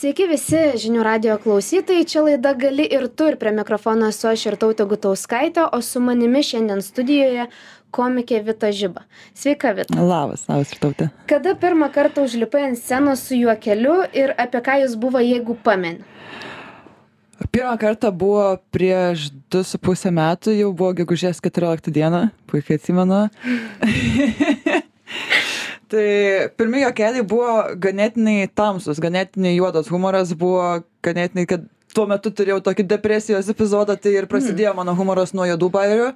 Sveiki 0.00 0.24
visi 0.30 0.56
žinių 0.80 1.02
radio 1.04 1.34
klausytojai, 1.36 2.06
čia 2.08 2.22
laida 2.24 2.54
gali 2.56 2.86
ir 2.88 3.02
tu 3.12 3.26
ir 3.28 3.34
prie 3.36 3.50
mikrofono 3.52 4.06
esu 4.08 4.30
aš 4.30 4.46
ir 4.48 4.54
tautė 4.56 4.86
Gutauskaitė, 4.88 5.66
o 5.76 5.80
su 5.84 6.00
manimi 6.00 6.40
šiandien 6.40 6.80
studijoje 6.80 7.44
komikė 7.92 8.38
Vita 8.46 8.70
Žyba. 8.72 9.02
Sveika, 9.36 9.74
Vita. 9.76 9.98
Labas, 10.00 10.46
labas 10.48 10.72
ir 10.72 10.80
tautė. 10.80 11.10
Kada 11.28 11.52
pirmą 11.52 11.90
kartą 11.92 12.24
užlipai 12.24 12.70
ant 12.70 12.80
scenos 12.80 13.26
su 13.28 13.36
juokeliu 13.42 13.98
ir 14.16 14.32
apie 14.40 14.64
ką 14.70 14.78
jis 14.86 14.96
buvo, 15.02 15.20
jeigu 15.20 15.58
pameni? 15.68 16.00
Pirmą 17.52 17.76
kartą 17.84 18.08
buvo 18.08 18.54
prieš 18.72 19.28
2,5 19.52 20.16
metų, 20.16 20.56
jau 20.62 20.72
buvo 20.72 20.94
gegužės 20.96 21.44
14 21.44 21.92
dieną, 21.92 22.30
puikiai 22.48 22.80
atsimenu. 22.80 23.26
tai 25.90 26.06
pirmi 26.58 26.84
juokeliai 26.84 27.26
buvo 27.26 27.52
ganėtinai 27.82 28.48
tamsus, 28.54 29.02
ganėtinai 29.02 29.56
juodas 29.56 29.90
humoras, 29.92 30.32
buvo 30.38 30.80
ganėtinai, 31.06 31.46
kad 31.50 31.66
tuo 31.94 32.06
metu 32.10 32.30
turėjau 32.30 32.60
tokį 32.64 32.86
depresijos 32.90 33.50
epizodą, 33.50 33.96
tai 33.98 34.14
ir 34.18 34.28
prasidėjo 34.30 34.76
mano 34.78 34.94
humoras 34.98 35.34
nuo 35.34 35.48
juodų 35.48 35.70
bairių 35.74 36.10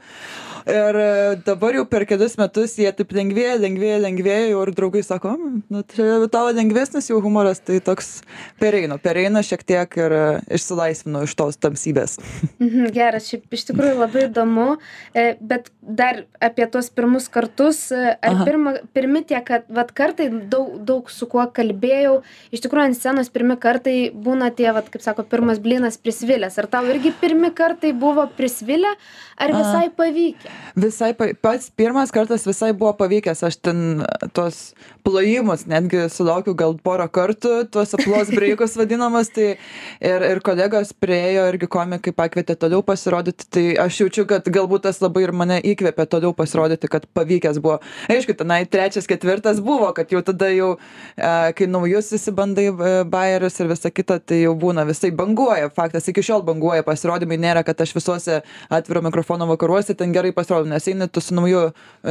ir 0.66 0.96
e, 0.96 1.36
dabar 1.44 1.76
jau 1.76 1.84
per 1.88 2.04
kelis 2.08 2.36
metus 2.40 2.76
jie 2.80 2.88
taip 2.96 3.12
lengvėja 3.12 3.58
lengvėja 3.60 3.98
lengvėja 4.00 4.46
jau 4.48 4.62
ir 4.64 4.72
draugai 4.76 5.02
sako 5.04 5.34
nu 5.36 5.82
čia 5.92 6.06
tavo 6.32 6.54
lengvesnis 6.56 7.10
jau 7.10 7.20
humoras 7.24 7.60
tai 7.60 7.80
toks 7.84 8.22
pereina 8.60 8.96
pereina 9.02 9.42
šiek 9.44 9.64
tiek 9.66 9.98
ir 10.00 10.16
e, 10.16 10.24
išsilaisvinu 10.56 11.24
iš 11.28 11.36
tos 11.38 11.60
tamsybės. 11.60 12.18
Mhm, 12.64 12.92
geras 12.94 13.26
šiaip 13.28 13.52
iš 13.52 13.64
tikrųjų 13.68 13.96
labai 13.98 14.22
įdomu. 14.28 14.66
E, 15.12 15.24
bet 15.42 15.66
dar 15.84 16.22
apie 16.44 16.64
tuos 16.70 16.86
pirmus 16.94 17.26
kartus 17.32 17.80
ar 17.92 18.38
pirma 18.46 18.76
pirmi 18.96 19.20
tie 19.26 19.40
kad 19.44 19.66
vat 19.74 19.90
kartai 19.96 20.30
daug 20.30 20.78
daug 20.86 21.10
su 21.12 21.28
kuo 21.30 21.44
kalbėjau 21.56 22.16
iš 22.54 22.64
tikrųjų 22.64 22.88
ant 22.88 22.98
scenos 22.98 23.28
pirmi 23.34 23.58
kartai 23.60 23.96
būna 24.14 24.48
tie 24.56 24.70
vat 24.76 24.88
kaip 24.92 25.04
sako 25.04 25.26
pirmas 25.28 25.60
blynas 25.60 26.00
prisvilęs. 26.00 26.56
Ar 26.62 26.70
tau 26.72 26.86
irgi 26.88 27.12
pirmi 27.20 27.52
kartai 27.54 27.92
buvo 27.92 28.24
prisvilę 28.38 28.94
ar 29.36 29.56
visai 29.58 29.90
pavykę 29.92 30.53
visai 30.76 31.12
pa 31.14 31.28
pats 31.40 31.70
pirmas 31.70 32.10
kartas 32.10 32.46
visai 32.46 32.72
buvo 32.72 32.92
pavykęs. 32.98 33.42
Aš 33.46 33.56
ten 33.62 34.02
tuos 34.34 34.74
plojimus 35.04 35.66
netgi 35.70 36.06
sulaukiau 36.10 36.54
gal 36.56 36.74
porą 36.82 37.06
kartų 37.12 37.52
tuos 37.72 37.94
aplos 37.96 38.30
breikus 38.32 38.76
vadinamus 38.80 39.30
tai 39.34 39.54
ir 40.00 40.24
ir 40.30 40.40
kolegos 40.44 40.94
priėjo 40.96 41.44
irgi 41.52 41.68
komikai 41.70 42.14
pakvietė 42.16 42.56
toliau 42.60 42.82
pasirodyti 42.86 43.48
tai 43.50 43.64
aš 43.84 44.00
jaučiu 44.04 44.24
kad 44.30 44.48
galbūt 44.48 44.86
tas 44.88 45.00
labai 45.04 45.26
ir 45.26 45.34
mane 45.36 45.60
įkvėpė 45.72 46.06
toliau 46.10 46.34
pasirodyti 46.36 46.90
kad 46.90 47.06
pavykęs 47.16 47.60
buvo. 47.62 47.78
Aišku 48.10 48.36
tenai 48.38 48.64
trečias 48.66 49.08
ketvirtas 49.10 49.60
buvo 49.64 49.92
kad 49.96 50.12
jau 50.12 50.22
tada 50.26 50.50
jau 50.54 50.74
a, 50.74 51.52
kai 51.56 51.68
naujus 51.70 52.10
įsibandai 52.16 52.66
e, 52.70 52.92
bajerius 53.10 53.60
ir 53.60 53.70
visa 53.70 53.92
kita 53.92 54.18
tai 54.18 54.40
jau 54.42 54.54
būna 54.58 54.86
visai 54.88 55.12
banguoja. 55.14 55.70
Faktas 55.74 56.08
iki 56.10 56.24
šiol 56.24 56.42
banguoja 56.46 56.84
pasirodymai 56.86 57.38
nėra 57.40 57.64
kad 57.66 57.80
aš 57.84 57.94
visuose 57.96 58.40
atviro 58.72 59.04
mikrofono 59.04 59.48
vakaruose 59.52 59.94
ten 59.98 60.16
gerai 60.16 60.32
pasirodau 60.44 60.70
nes 60.70 60.88
eini 60.92 61.08
tu 61.08 61.24
su 61.24 61.34
nauju 61.34 61.64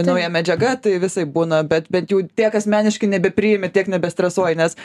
nauja 0.09 0.29
medžiaga 0.33 0.75
tai 0.81 0.97
visaip 1.03 1.31
būna 1.35 1.61
bet 1.69 1.87
bent 1.93 2.11
jau 2.11 2.19
tiek 2.35 2.55
asmeniškai 2.59 3.11
nebepriimi 3.13 3.71
tiek 3.73 3.91
nebestresuoji 3.93 4.59
nes 4.59 4.77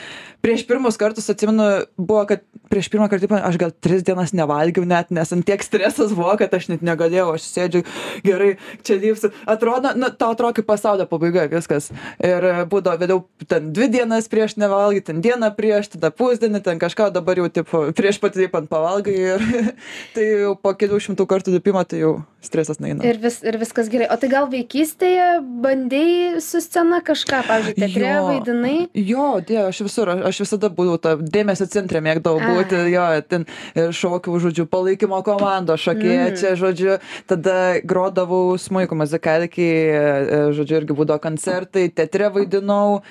prieš 0.45 0.65
pirmus 0.69 1.01
kartus 1.01 1.29
atsimenu 1.33 1.69
buvo 1.97 2.25
kad 2.29 2.45
prieš 2.69 2.89
pirmą 2.93 3.09
kartą 3.09 3.41
aš 3.41 3.57
gal 3.59 3.71
tris 3.73 4.05
dienas 4.05 4.33
nevalgiau 4.37 4.85
net 4.87 5.11
nes 5.15 5.33
ant 5.33 5.45
tiek 5.45 5.63
stresas 5.65 6.13
buvo 6.15 6.35
kad 6.39 6.53
aš 6.53 6.69
net 6.71 6.85
negalėjau 6.85 7.33
aš 7.35 7.47
sėdžiu 7.49 7.83
gerai 8.25 8.51
čia 8.85 8.99
dirbsiu 9.01 9.31
atrodo 9.49 9.93
nu 9.97 10.11
tau 10.13 10.33
atrodo 10.35 10.59
kaip 10.59 10.67
pasaulio 10.69 11.07
pabaiga 11.09 11.47
viskas. 11.51 11.89
Ir 12.23 12.45
būdavo 12.69 12.99
vėliau 13.01 13.23
ten 13.49 13.71
dvi 13.73 13.89
dienas 13.93 14.29
prieš 14.31 14.57
nevalgyt 14.61 15.09
ten 15.09 15.21
dieną 15.25 15.51
prieš 15.57 15.93
tada 15.95 16.11
pusdienį 16.13 16.61
ten 16.65 16.81
kažką 16.81 17.09
dabar 17.15 17.41
jau 17.41 17.49
tipo 17.53 17.83
prieš 17.97 18.21
pat 18.21 18.37
lipant 18.39 18.69
pavalgai 18.71 19.15
ir 19.15 19.45
tai 20.15 20.27
jau 20.45 20.55
po 20.59 20.75
kelių 20.77 21.01
šimtų 21.07 21.27
kartų 21.29 21.55
lipimo 21.57 21.83
tai 21.89 22.03
jau 22.03 22.13
stresas 22.45 22.79
nueina 22.83 23.05
ir 23.07 23.19
vis 23.21 23.38
ir 23.43 23.57
viskas 23.61 23.89
gerai. 23.91 24.07
O 24.11 24.17
tai 24.19 24.29
gal 24.31 24.47
vaikystėje 24.51 25.27
bandei 25.63 26.39
su 26.43 26.61
scena 26.63 26.99
kažką 27.05 27.41
pavyzdžiui 27.47 27.75
teatre 27.79 28.13
vaidinai? 28.27 28.75
Jo 28.93 29.39
dieve 29.45 29.67
aš 29.71 29.81
visur 29.87 30.09
aš 30.29 30.41
visada 30.45 30.69
būdavau 30.69 30.99
ta 31.03 31.15
dėmesio 31.19 31.67
centre 31.71 32.01
mėgdavau 32.03 32.39
būti 32.43 32.79
jo 32.93 33.05
ten 33.29 33.45
ir 33.75 33.93
šokiau 33.95 34.39
žodžiu 34.43 34.65
palaikymo 34.69 35.21
komandos 35.25 35.83
šokėja 35.85 36.27
čia 36.37 36.49
Mhm. 36.53 36.59
žodžiu. 36.61 36.97
Tada 37.29 37.79
grodavau 37.85 38.57
smuiku 38.57 38.95
mazikalkėj 38.95 39.77
e, 39.89 40.39
žodžiu 40.57 40.79
irgi 40.81 40.95
būdavo 40.97 41.19
koncertai 41.21 41.89
teatre 41.89 42.29
vaidinau. 42.33 43.01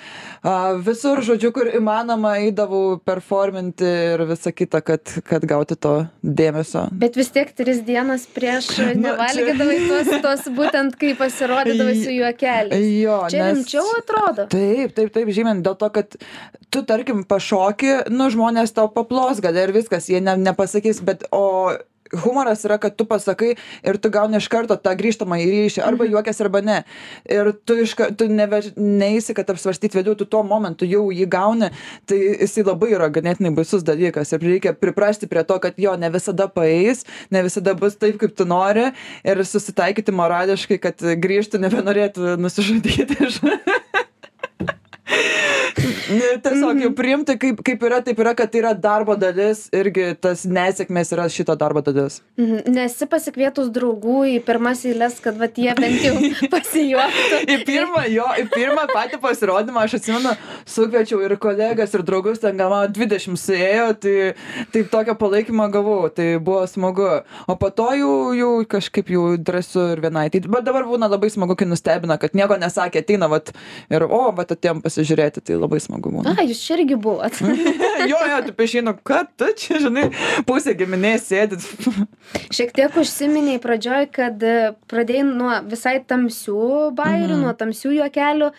A 0.42 0.74
visur 0.74 1.20
žodžiu 1.24 1.52
kur 1.52 1.66
įmanoma 1.70 2.36
eidavau 2.42 2.98
performinti 3.04 3.84
ir 4.14 4.24
visa 4.28 4.52
kita 4.52 4.80
kad 4.80 5.02
kad 5.28 5.44
gauti 5.46 5.76
to 5.76 6.06
dėmesio. 6.24 6.88
Bet 6.92 7.16
vis 7.16 7.30
tiek 7.34 7.50
tris 7.56 7.80
dienas 7.86 8.26
prieš 8.26 8.70
nevalgydavai 8.94 9.78
tuos 9.88 10.10
tuos 10.24 10.46
būtent 10.54 10.96
kai 11.00 11.14
pasirodydavai 11.18 11.96
su 11.98 12.14
juokeliais. 12.14 12.88
jo 13.02 13.18
čia 13.32 13.44
nes 13.44 13.58
rimčiau 13.58 13.84
atrodo. 13.98 14.48
Taip 14.52 14.96
taip 14.96 15.12
taip 15.14 15.32
žymiai 15.34 15.62
dėl 15.64 15.78
to 15.80 15.90
kad 15.94 16.18
tu 16.70 16.82
tarkim 16.88 17.24
pašoki 17.28 17.94
nu 18.12 18.30
žmonės 18.34 18.74
tau 18.76 18.90
paplos 18.92 19.42
gal 19.44 19.56
ir 19.56 19.74
viskas 19.76 20.10
jie 20.10 20.20
ne 20.24 20.36
nepasakys 20.40 21.02
bet 21.04 21.24
o 21.32 21.72
humoras 22.24 22.64
yra 22.66 22.78
kad 22.78 22.96
tu 22.96 23.06
pasakai 23.08 23.54
ir 23.82 23.98
tu 23.98 24.10
gauni 24.10 24.38
iš 24.38 24.48
karto 24.52 24.76
tą 24.76 24.94
grįžtamąjį 24.98 25.48
ryšį 25.52 25.84
arba 25.84 26.08
juokies 26.08 26.40
arba 26.44 26.62
ne. 26.64 26.78
Ir 27.28 27.52
tu 27.64 27.78
iška 27.84 28.10
tu 28.18 28.28
neve 28.32 28.62
neisi 28.76 29.36
kad 29.36 29.50
apsvarstyt 29.50 29.96
vėliau 29.98 30.16
tu 30.18 30.26
tuo 30.28 30.42
momentu 30.46 30.88
jau 30.88 31.08
jį 31.14 31.28
gauni 31.30 31.70
tai 32.08 32.18
jisai 32.42 32.66
labai 32.66 32.92
yra 32.96 33.10
ganėtinai 33.12 33.54
baisus 33.56 33.86
dalykas. 33.86 34.32
Ir 34.34 34.44
reikia 34.44 34.74
priprasti 34.76 35.30
prie 35.30 35.44
to 35.44 35.58
kad 35.62 35.78
jo 35.78 35.94
ne 35.96 36.10
visada 36.14 36.48
paeis 36.48 37.04
ne 37.30 37.42
visada 37.46 37.74
bus 37.78 37.96
taip 37.96 38.18
kaip 38.20 38.36
tu 38.36 38.48
nori 38.48 38.90
ir 39.24 39.44
susitaikyti 39.44 40.14
morališkai 40.14 40.80
kad 40.82 41.08
grįžti 41.22 41.60
nebenorėtų 41.62 42.36
nusižudyti 42.40 43.28
tiesiog 46.08 46.80
jau 46.82 46.90
priimti 46.96 47.34
kaip, 47.40 47.60
kaip 47.66 47.82
yra, 47.84 48.00
taip 48.04 48.20
yra, 48.22 48.32
kad 48.36 48.50
tai 48.52 48.62
yra 48.62 48.72
darbo 48.76 49.14
dalis 49.18 49.66
irgi 49.76 50.10
tas 50.20 50.44
nesėkmės 50.48 51.12
yra 51.14 51.26
šito 51.32 51.54
darbo 51.58 51.82
dalis. 51.84 52.20
Mhm. 52.40 52.72
Nesi 52.74 53.08
pasikvietus 53.10 53.70
draugų 53.74 54.22
į 54.32 54.36
pirmas 54.46 54.84
eilės, 54.88 55.18
kad 55.24 55.38
vat 55.40 55.58
jie 55.60 55.74
bent 55.78 56.04
jau 56.04 56.14
pasijuoktų. 56.54 57.42
į 57.44 57.58
pirmą, 57.68 58.04
jo, 58.12 58.26
į 58.42 58.46
pirmą 58.54 58.86
patį 58.92 59.20
pasirodymą 59.22 59.84
aš 59.84 59.98
atsimenu, 60.00 60.34
sukviečiau 60.68 61.20
ir 61.26 61.36
kolegas, 61.40 61.94
ir 61.96 62.04
draugus, 62.06 62.40
ten 62.42 62.58
gal 62.60 62.72
man 62.72 62.94
20 62.94 63.38
suėjo, 63.40 63.88
tai 64.02 64.16
taip 64.74 64.90
tokio 64.92 65.16
palaikymo 65.18 65.68
gavau, 65.74 66.00
tai 66.12 66.30
buvo 66.38 66.64
smagu. 66.70 67.10
O 67.48 67.58
po 67.60 67.72
to 67.74 67.90
jau, 67.98 68.14
jau 68.36 68.52
kažkaip 68.68 69.12
jau 69.12 69.26
drąsu 69.36 69.90
ir 69.94 70.04
vienai. 70.04 70.28
Tai, 70.32 70.42
bet 70.48 70.66
dabar 70.66 70.88
būna 70.88 71.10
labai 71.10 71.30
smagu, 71.32 71.58
kai 71.58 71.68
nustebina, 71.68 72.18
kad 72.20 72.36
nieko 72.38 72.58
nesakė, 72.60 73.04
ateina, 73.04 73.28
vat, 73.30 73.52
ir 73.92 74.06
o, 74.08 74.22
vat 74.36 74.54
atėjom 74.54 74.82
pasižiūrėti, 74.84 75.44
tai 75.44 75.58
labai 75.60 75.80
smagu 75.82 75.97
būna. 76.04 76.34
A, 76.38 76.44
jūs 76.46 76.60
čia 76.64 76.76
irgi 76.78 76.96
buvot. 77.00 77.38
jo, 78.10 78.18
jo, 78.30 78.38
tu 78.46 78.54
pešinu, 78.56 78.96
kad 79.06 79.30
tu 79.38 79.50
čia, 79.58 79.78
žinai, 79.82 80.08
pusė 80.48 80.74
giminės 80.78 81.28
sėdit. 81.30 81.64
Šiek 82.56 82.72
tiek 82.76 82.96
užsiminiai 83.00 83.60
pradžioj, 83.62 84.08
kad 84.14 84.42
e, 84.42 84.56
pradėjai 84.90 85.26
nuo 85.28 85.54
visai 85.68 85.98
tamsių 86.04 86.92
bairių, 86.98 87.34
Mhm. 87.38 87.44
nuo 87.44 87.52
tamsių 87.58 87.96
juokelių. 88.00 88.52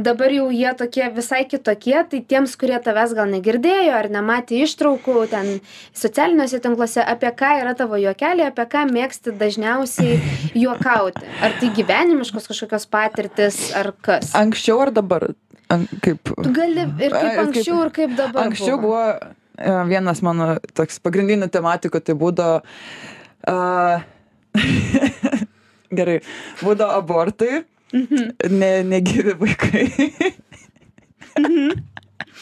Dabar 0.00 0.30
jau 0.32 0.46
jie 0.54 0.70
tokie 0.78 1.04
visai 1.12 1.42
kitokie, 1.44 1.98
tai 2.08 2.20
tiems, 2.24 2.54
kurie 2.56 2.78
tavęs 2.80 3.10
gal 3.18 3.26
negirdėjo 3.28 3.92
ar 3.92 4.06
nematė 4.14 4.62
ištraukų 4.64 5.26
ten 5.28 5.50
socialiniuose 5.92 6.60
tinkluose, 6.64 7.02
apie 7.04 7.28
ką 7.36 7.50
yra 7.60 7.74
tavo 7.76 7.98
juokeliai, 8.00 8.48
apie 8.48 8.64
ką 8.72 8.86
mėgsti 8.88 9.34
dažniausiai 9.36 10.16
juokauti. 10.64 11.26
Ar 11.44 11.58
tai 11.60 11.68
gyvenimiškos 11.76 12.48
kažkokios 12.48 12.88
patirtis, 12.88 13.58
ar 13.76 13.92
kas? 14.00 14.32
Anksčiau 14.38 14.80
ar 14.86 14.94
dabar? 14.96 15.28
Kaip? 16.04 16.32
Tu 16.32 16.52
gali 16.54 16.84
ir 16.84 17.14
kaip 17.14 17.18
Ai, 17.20 17.36
anksčiau, 17.46 17.78
ir 17.86 17.92
kaip 17.94 18.16
dabar. 18.18 18.46
Anksčiau 18.46 18.80
buvo 18.82 19.02
e, 19.12 19.76
vienas 19.90 20.22
mano 20.26 20.54
toks 20.76 21.00
pagrindinių 21.04 21.48
tematikų, 21.52 22.02
tai 22.04 22.16
būdavo... 22.18 22.62
Uh, 23.48 24.02
gerai, 25.98 26.18
būdavo 26.62 26.98
abortai, 27.00 27.62
ne, 27.92 28.72
negyvi 28.86 29.34
vaikai. 29.40 29.86
E, 31.32 31.82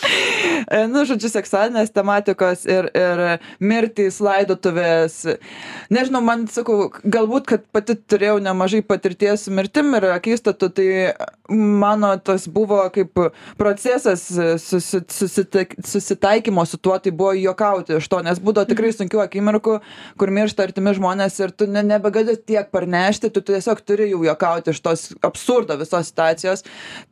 nu, 0.92 1.04
žodžiu, 1.08 1.30
seksualinės 1.32 1.92
tematikos 1.94 2.64
ir, 2.68 2.88
ir 2.96 3.22
mirtys, 3.62 4.20
laidotuvės. 4.24 5.18
Nežinau, 5.92 6.22
man 6.24 6.46
sakau, 6.52 6.88
galbūt, 7.04 7.48
kad 7.50 7.66
pati 7.74 7.96
turėjau 7.98 8.38
nemažai 8.44 8.82
patirties 8.86 9.46
su 9.46 9.54
mirtim 9.54 9.94
ir 9.98 10.10
akistatų, 10.14 10.70
tai 10.76 10.88
mano 11.50 12.12
tas 12.22 12.46
buvo 12.48 12.78
kaip 12.94 13.18
procesas 13.58 14.22
susi, 14.62 15.00
susitaik, 15.10 15.74
susitaikymo 15.86 16.64
su 16.66 16.78
tuo, 16.78 16.96
tai 16.98 17.12
buvo 17.12 17.32
juokauti 17.34 17.98
iš 17.98 18.08
to, 18.10 18.20
nes 18.26 18.40
būdavo 18.42 18.70
tikrai 18.70 18.92
sunkių 18.94 19.24
akimirkų, 19.24 19.78
kur 20.20 20.34
miršta 20.34 20.68
artimi 20.68 20.94
žmonės 20.96 21.40
ir 21.42 21.54
tu 21.54 21.66
ne, 21.70 21.82
nebegali 21.86 22.36
tiek 22.38 22.70
parnešti, 22.70 23.32
tu 23.34 23.42
tiesiog 23.44 23.82
turi 23.86 24.10
jau 24.12 24.22
juokauti 24.28 24.74
iš 24.74 24.82
tos 24.84 25.06
absurdo 25.26 25.76
visos 25.80 26.12
situacijos. 26.12 26.64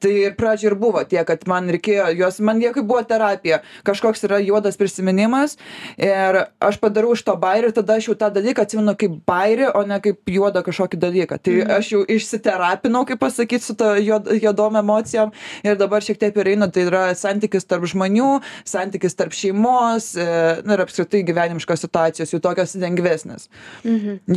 Tai 0.03 0.15
pradžioje 0.39 0.73
ir 0.73 0.79
buvo 0.79 1.03
tie, 1.09 1.21
kad 1.27 1.45
man 1.51 1.71
reikėjo, 1.73 2.11
jos 2.19 2.41
man 2.45 2.63
jie 2.63 2.73
kaip 2.79 2.89
buvo 2.89 3.03
terapija. 3.03 3.61
Kažkoks 3.87 4.25
yra 4.29 4.39
juodas 4.43 4.79
prisiminimas 4.79 5.57
ir 5.97 6.43
aš 6.61 6.79
padarau 6.81 7.13
iš 7.17 7.25
to 7.27 7.35
bajerį 7.39 7.71
ir 7.71 7.77
tada 7.77 7.99
aš 7.99 8.11
jau 8.11 8.17
tą 8.19 8.31
dalyką 8.35 8.65
atsimenu 8.65 8.95
kaip 8.99 9.19
bajerį 9.29 9.73
o 9.75 9.85
ne 9.89 10.01
kaip 10.05 10.33
juodą 10.33 10.63
kažkokį 10.67 11.01
dalyką. 11.03 11.41
Tai 11.43 11.57
aš 11.79 11.93
jau 11.95 12.03
išsiterapinau 12.17 13.05
kaip 13.09 13.21
pasakyt 13.23 13.65
su 13.65 13.77
ta 13.79 13.97
juod 13.99 14.31
juodom 14.39 14.79
emocijom 14.81 15.33
ir 15.67 15.79
dabar 15.81 16.05
šiek 16.05 16.21
tiek 16.21 16.35
pereinu 16.35 16.71
tai 16.73 16.87
yra 16.89 17.05
santykis 17.19 17.67
tarp 17.69 17.87
žmonių 17.89 18.39
santykis 18.69 19.19
tarp 19.19 19.35
šeimos 19.37 20.13
e, 20.17 20.29
na 20.65 20.77
ir 20.77 20.85
apskritai 20.85 21.25
gyvenimiškos 21.27 21.85
situacijos 21.87 22.33
jau 22.35 22.41
tokios 22.43 22.77
lengvesnės. 22.79 23.49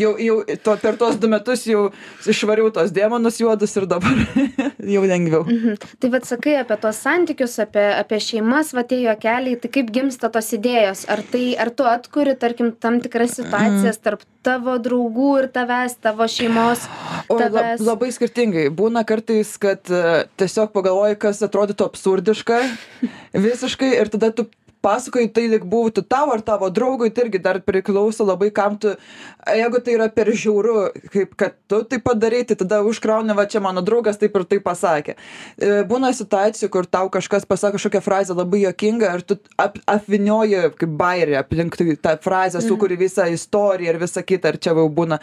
Jau 0.01 0.15
jau 0.19 0.37
to 0.63 0.77
per 0.81 0.97
tuos 0.99 1.19
du 1.21 1.29
metus 1.31 1.65
jau 1.69 1.89
išvariau 2.27 2.71
tuos 2.73 2.93
demonus 2.95 3.39
juodus 3.41 3.75
ir 3.77 3.87
dabar 3.89 4.17
jau 4.95 5.03
lengviau. 5.05 5.45
Mhm. 5.45 5.77
Tai 6.01 6.11
vad 6.13 6.27
sakai 6.27 6.57
apie 6.61 6.77
tos 6.81 7.01
santykius, 7.05 7.57
apie, 7.63 7.85
apie 7.97 8.19
šeimas, 8.31 8.71
va 8.75 8.83
tie 8.87 9.01
juokeliai, 9.03 9.59
tai 9.61 9.71
kaip 9.73 9.91
gimsta 9.93 10.31
tos 10.33 10.51
idėjos? 10.57 11.05
Ar, 11.11 11.23
tai, 11.31 11.43
ar 11.59 11.71
tu 11.75 11.87
atkuri, 11.87 12.35
tarkim, 12.39 12.71
tam 12.73 12.99
tikras 13.03 13.35
situacijas 13.37 13.99
tarp 14.01 14.25
tavo 14.45 14.77
draugų 14.81 15.31
ir 15.43 15.49
tavęs, 15.53 15.97
tavo 16.01 16.27
šeimos? 16.31 16.87
Tavęs? 17.29 17.83
labai 17.85 18.09
skirtingai. 18.15 18.69
Būna 18.73 19.03
kartais, 19.07 19.53
kad 19.61 19.91
e, 19.91 20.25
tiesiog 20.41 20.73
pagalvoji, 20.75 21.19
kas 21.21 21.43
atrodytų 21.45 21.87
absurdiška 21.91 22.61
visiškai 23.47 23.93
ir 23.99 24.11
tada 24.13 24.31
tu 24.35 24.47
pasakoji 24.81 25.29
tai 25.33 25.47
lyg 25.51 25.65
būtų 25.69 26.03
tau 26.09 26.31
ar 26.33 26.41
tavo 26.45 26.69
draugui, 26.73 27.11
tai 27.13 27.27
irgi 27.27 27.41
dar 27.43 27.59
priklauso 27.61 28.25
labai 28.25 28.49
kam 28.51 28.77
tu, 28.81 28.95
jeigu 29.45 29.81
tai 29.83 29.95
yra 29.97 30.07
per 30.09 30.31
žiauru, 30.33 30.89
kaip 31.13 31.35
kad 31.39 31.55
tu 31.69 31.83
tai 31.87 31.99
padarai, 32.03 32.43
tai 32.47 32.57
tada 32.59 32.81
užkrauni, 32.87 33.35
va 33.37 33.45
čia 33.45 33.61
mano 33.63 33.83
draugas 33.85 34.19
taip 34.21 34.35
ir 34.35 34.45
taip 34.49 34.65
pasakė. 34.65 35.15
E, 35.57 35.71
Būna 35.91 36.11
situacijų, 36.15 36.69
kur 36.73 36.87
tau 36.89 37.09
kažkas 37.13 37.45
pasako 37.45 37.77
kažkokią 37.77 38.01
frazę 38.01 38.35
labai 38.37 38.63
jokinga 38.65 39.13
ir 39.15 39.25
tu 39.25 39.37
ap, 39.61 39.77
apvinioji 39.89 40.63
kaip 40.79 40.97
bairį 40.99 41.37
aplink 41.39 41.77
tai- 41.77 41.97
tą 41.97 42.15
frazę, 42.21 42.61
sukuri 42.61 42.97
visą 42.97 43.27
istoriją 43.31 43.93
ir 43.93 43.99
visą 44.01 44.23
kitą 44.23 44.53
ir 44.53 44.57
čia 44.57 44.73
jau 44.73 44.87
būna. 44.89 45.19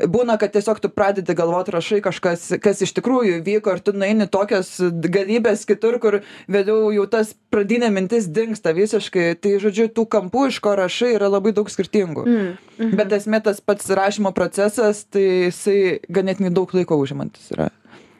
Būna, 0.00 0.38
kad 0.38 0.52
tiesiog 0.52 0.80
tu 0.80 0.88
pradedi 0.88 1.34
galvoti, 1.34 1.72
rašai 1.72 2.00
kažkas, 2.04 2.60
kas 2.60 2.82
iš 2.82 2.92
tikrųjų 2.98 3.42
vyko 3.44 3.72
ir 3.72 3.80
tu 3.80 3.92
naini 3.92 4.28
tokias 4.28 4.78
galybės 4.80 5.66
kitur, 5.66 5.98
kur 5.98 6.20
vėliau 6.48 6.92
jau 6.94 7.06
tas 7.06 7.34
pradinė 7.50 7.90
mintis 7.92 8.28
dinksta 8.28 8.74
visiškai. 8.74 8.97
Tai 9.42 9.54
žodžiu, 9.62 9.88
tų 9.94 10.06
kampų, 10.10 10.48
iš 10.52 10.60
ko 10.64 10.74
rašai, 10.78 11.14
yra 11.16 11.30
labai 11.32 11.54
daug 11.56 11.70
skirtingų. 11.70 12.26
Mm. 12.26 12.94
Bet 12.98 13.14
esmė 13.18 13.42
tas 13.44 13.62
pats 13.64 13.88
rašymo 13.90 14.34
procesas, 14.36 15.04
tai 15.08 15.48
jisai 15.48 15.78
ganėtinai 16.10 16.52
daug 16.54 16.72
laiko 16.76 16.98
užimantis 17.00 17.52
yra. 17.54 17.70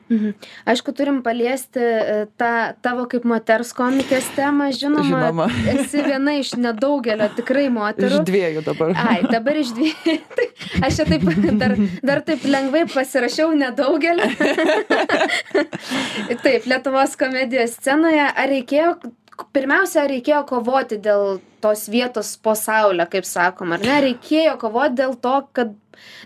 Mhm. 0.09 0.33
Aišku, 0.65 0.93
turim 0.97 1.21
paliesti 1.23 1.81
e, 1.81 2.21
tą 2.41 2.53
tavo 2.81 3.05
kaip 3.13 3.27
moters 3.29 3.75
komikės 3.77 4.31
temą, 4.37 4.71
žinoma. 4.73 5.05
Žinoma. 5.05 5.49
Esi 5.75 6.01
viena 6.05 6.39
iš 6.41 6.55
nedaugelio 6.57 7.29
tikrai 7.37 7.67
Iš 7.67 7.75
moterų. 7.75 8.23
dviejų 8.31 8.65
dabar. 8.65 8.95
Ai, 8.97 9.19
dabar 9.29 9.61
iš 9.61 9.75
dviejų. 9.77 10.17
Tai 10.39 10.49
aš 10.89 11.01
čia 11.01 11.09
taip 11.13 11.29
dar, 11.61 11.77
dar 12.01 12.25
taip 12.25 12.49
lengvai 12.49 12.87
pasirašiau 12.89 13.53
nedaugelį. 13.61 14.31
taip, 16.45 16.65
Lietuvos 16.73 17.17
komedijos 17.21 17.77
scenoje. 17.77 18.25
Ar 18.33 18.49
reikėjo, 18.49 18.95
pirmiausia, 19.55 20.07
reikėjo 20.11 20.43
kovoti 20.49 20.99
dėl 21.03 21.39
tos 21.63 21.87
vietos 21.91 22.33
po 22.43 22.55
saulę, 22.59 23.07
kaip 23.11 23.27
sakom, 23.29 23.75
ar 23.75 23.83
ne? 23.85 23.99
Reikėjo 24.09 24.57
kovoti 24.61 24.99
dėl 25.01 25.15
to, 25.23 25.35
kad, 25.57 25.75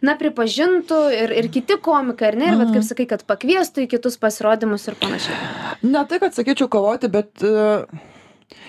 na, 0.04 0.16
pripažintų 0.20 1.00
ir, 1.16 1.34
ir 1.42 1.50
kiti 1.52 1.78
komikai, 1.82 2.32
ar 2.32 2.38
ne? 2.40 2.52
Ir, 2.52 2.60
bet 2.60 2.72
kaip 2.76 2.86
sakai, 2.88 3.08
kad 3.10 3.26
pakviestų 3.28 3.86
į 3.86 3.90
kitus 3.96 4.18
pasirodymus 4.22 4.88
ir 4.90 4.98
panašiai. 5.00 5.38
Ne 5.86 6.04
tai, 6.08 6.20
kad 6.22 6.36
sakyčiau 6.36 6.70
kovoti, 6.72 7.10
bet 7.12 7.44
uh, 7.46 7.84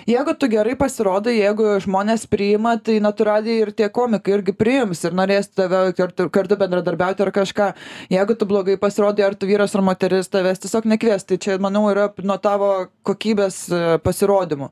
jeigu 0.08 0.34
tu 0.38 0.48
gerai 0.52 0.74
pasirodai, 0.78 1.36
jeigu 1.38 1.74
žmonės 1.84 2.26
priima, 2.30 2.74
tai 2.82 2.98
natūraliai 3.04 3.62
ir 3.64 3.72
tie 3.76 3.88
komikai 3.92 4.38
irgi 4.38 4.54
priims 4.56 5.04
ir 5.04 5.16
norės 5.16 5.50
tave 5.52 5.86
kartu, 5.98 6.28
kartu 6.34 6.58
bendradarbiauti 6.60 7.24
ar 7.26 7.32
kažką. 7.34 7.70
Jeigu 8.12 8.38
tu 8.38 8.48
blogai 8.50 8.76
pasirodai, 8.80 9.28
ar 9.28 9.38
tu 9.38 9.48
vyras 9.50 9.74
ar 9.76 9.84
moteris, 9.86 10.30
tavęs 10.32 10.64
tiesiog 10.64 10.88
nekvies. 10.94 11.28
Tai 11.28 11.40
čia, 11.40 11.60
manau, 11.62 11.86
yra 11.92 12.10
nuo 12.22 12.36
tavo 12.42 12.72
kokybės 13.06 13.62
e, 13.70 13.86
pasirodymų. 14.04 14.70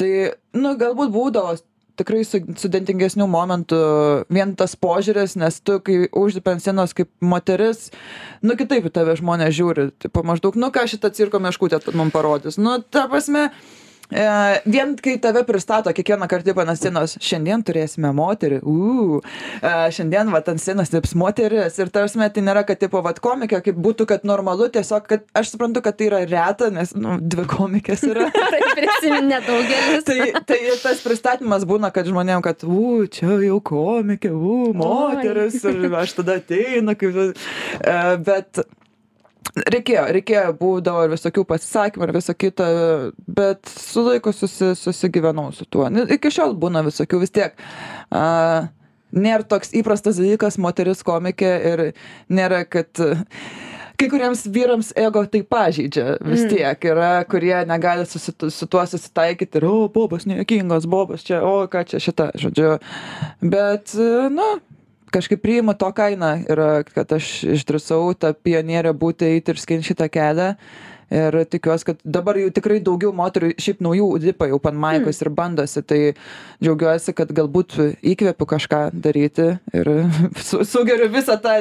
Tai, 0.00 0.10
nu, 0.58 0.74
galbūt 0.80 1.14
būdavo 1.14 1.56
tikrai 1.98 2.22
su, 2.26 2.40
sudėtingesnių 2.58 3.26
momentų 3.30 3.80
vien 4.32 4.54
tas 4.58 4.74
požiūris, 4.80 5.36
nes 5.40 5.60
tu, 5.64 5.78
kai 5.84 6.04
užlipi 6.10 6.54
ant 6.54 6.64
scenos 6.64 6.94
kaip 6.96 7.10
moteris, 7.24 7.88
nu 8.42 8.58
kitaip 8.58 8.88
į 8.88 8.94
tave 8.94 9.16
žmonės 9.20 9.54
žiūri, 9.56 9.88
tipo 10.02 10.24
maždaug, 10.26 10.58
nu 10.58 10.72
ką 10.74 10.86
šitą 10.90 11.12
cirko 11.14 11.40
meškutę 11.42 11.80
man 11.94 12.12
parodys. 12.14 12.58
Nu, 12.58 12.80
ta 12.82 13.06
prasme, 13.10 13.48
vien 14.64 14.94
kai 15.02 15.16
tave 15.18 15.42
pristato 15.46 15.92
kiekvieną 15.94 16.28
kartą 16.30 16.54
ant 16.62 16.78
scenos, 16.78 17.16
šiandien 17.22 17.64
turėsime 17.66 18.12
moterį, 18.14 18.60
uu, 18.62 19.20
e, 19.58 19.72
šiandien 19.94 20.30
va 20.30 20.42
ant 20.46 20.62
scenos 20.62 20.92
tips 20.92 21.14
moteris. 21.18 21.78
Ir 21.82 21.90
tarsi 21.94 22.20
tai 22.22 22.44
nėra, 22.46 22.62
kad 22.66 22.78
tipo 22.78 23.02
va 23.02 23.14
komikė, 23.14 23.60
kaip 23.64 23.80
būtų, 23.86 24.06
kad 24.10 24.26
normalu, 24.28 24.68
tiesiog, 24.74 25.08
kad 25.10 25.24
aš 25.34 25.54
suprantu, 25.54 25.82
kad 25.84 25.98
tai 25.98 26.08
yra 26.10 26.22
reta, 26.30 26.70
nes, 26.74 26.94
nu, 26.94 27.16
dvi 27.20 27.46
komikės 27.50 28.06
yra. 28.06 28.28
Tai 28.54 28.60
prisimint 28.76 29.26
nedaugelis. 29.26 30.04
tai, 30.06 30.18
tai 30.46 30.58
tas 30.82 31.00
pristatymas 31.02 31.64
būna, 31.68 31.90
kad 31.94 32.06
žmonėm, 32.06 32.42
kad, 32.44 32.62
u, 32.66 33.04
čia 33.10 33.38
jau 33.42 33.58
komikė, 33.64 34.30
u, 34.30 34.70
moteris, 34.78 35.58
ir 35.66 35.94
aš 35.98 36.16
tada 36.20 36.38
ateinu, 36.38 36.94
kaip, 36.98 37.18
e, 37.80 37.98
bet 38.26 38.62
reikėjo, 39.54 40.04
reikėjo, 40.18 40.54
būdavo 40.60 41.04
ir 41.06 41.12
visokių 41.14 41.44
pasisakymų 41.50 42.08
ir 42.08 42.14
viso 42.16 42.34
kita, 42.36 42.70
bet 43.40 43.70
su 43.70 44.04
laiku 44.06 44.32
susi, 44.34 44.72
susigyvenau 44.78 45.50
su 45.54 45.66
tuo. 45.70 45.88
Nu, 45.92 46.06
Iki 46.16 46.32
šiol 46.38 46.56
būna 46.60 46.84
visokių 46.86 47.22
vis 47.22 47.34
tiek. 47.34 47.54
Uh, 48.10 48.66
nėra 49.14 49.46
toks 49.46 49.72
įprastas 49.76 50.18
dalykas 50.18 50.58
moteris 50.60 51.04
komikė 51.06 51.52
ir 51.70 51.84
nėra, 52.32 52.64
kad 52.66 52.90
kai 53.94 54.08
kuriems 54.10 54.44
vyrams 54.50 54.90
ego 54.98 55.22
tai 55.30 55.44
pažeidžia 55.46 56.18
vis 56.26 56.44
tiek 56.50 56.86
yra, 56.90 57.12
kurie 57.30 57.54
negali 57.68 58.06
susi, 58.10 58.34
su 58.34 58.68
tuo 58.70 58.82
susitaikyti 58.90 59.60
ir, 59.60 59.68
o, 59.70 59.86
bobas 59.94 60.26
nejuokingas, 60.30 60.88
bobas 60.90 61.26
čia, 61.26 61.40
o, 61.46 61.64
ką 61.70 61.84
čia 61.92 62.02
šita, 62.02 62.32
žodžiu. 62.42 62.76
Bet, 63.54 63.94
nu, 64.34 64.48
kažkaip 65.14 65.42
priimu 65.42 65.76
to 65.78 65.90
kainą 65.94 66.32
yra, 66.50 66.82
kad 66.88 67.12
aš 67.14 67.30
išdrįsau 67.56 68.14
tą 68.18 68.32
pionierę 68.34 68.94
būti, 68.96 69.28
eiti 69.36 69.54
ir 69.54 69.60
skinti 69.62 69.92
šitą 69.92 70.10
kelią. 70.12 70.54
Ir 71.12 71.36
tikiuosi, 71.50 71.90
kad 71.90 72.00
dabar 72.04 72.38
jau 72.40 72.48
tikrai 72.54 72.80
daugiau 72.84 73.12
moterų, 73.16 73.52
šiaip 73.60 73.82
naujų 73.84 74.08
lipa 74.24 74.48
jau 74.50 74.58
pan 74.62 74.78
maikos 74.80 75.20
ir 75.22 75.30
bandosi, 75.34 75.82
tai 75.84 76.00
džiaugiuosi, 76.62 77.14
kad 77.16 77.32
galbūt 77.34 77.76
įkvėpiu 78.00 78.48
kažką 78.54 78.80
daryti 79.04 79.50
ir 79.76 79.90
su, 80.48 80.62
sugeriu 80.68 81.10
visą 81.12 81.36
tą 81.42 81.58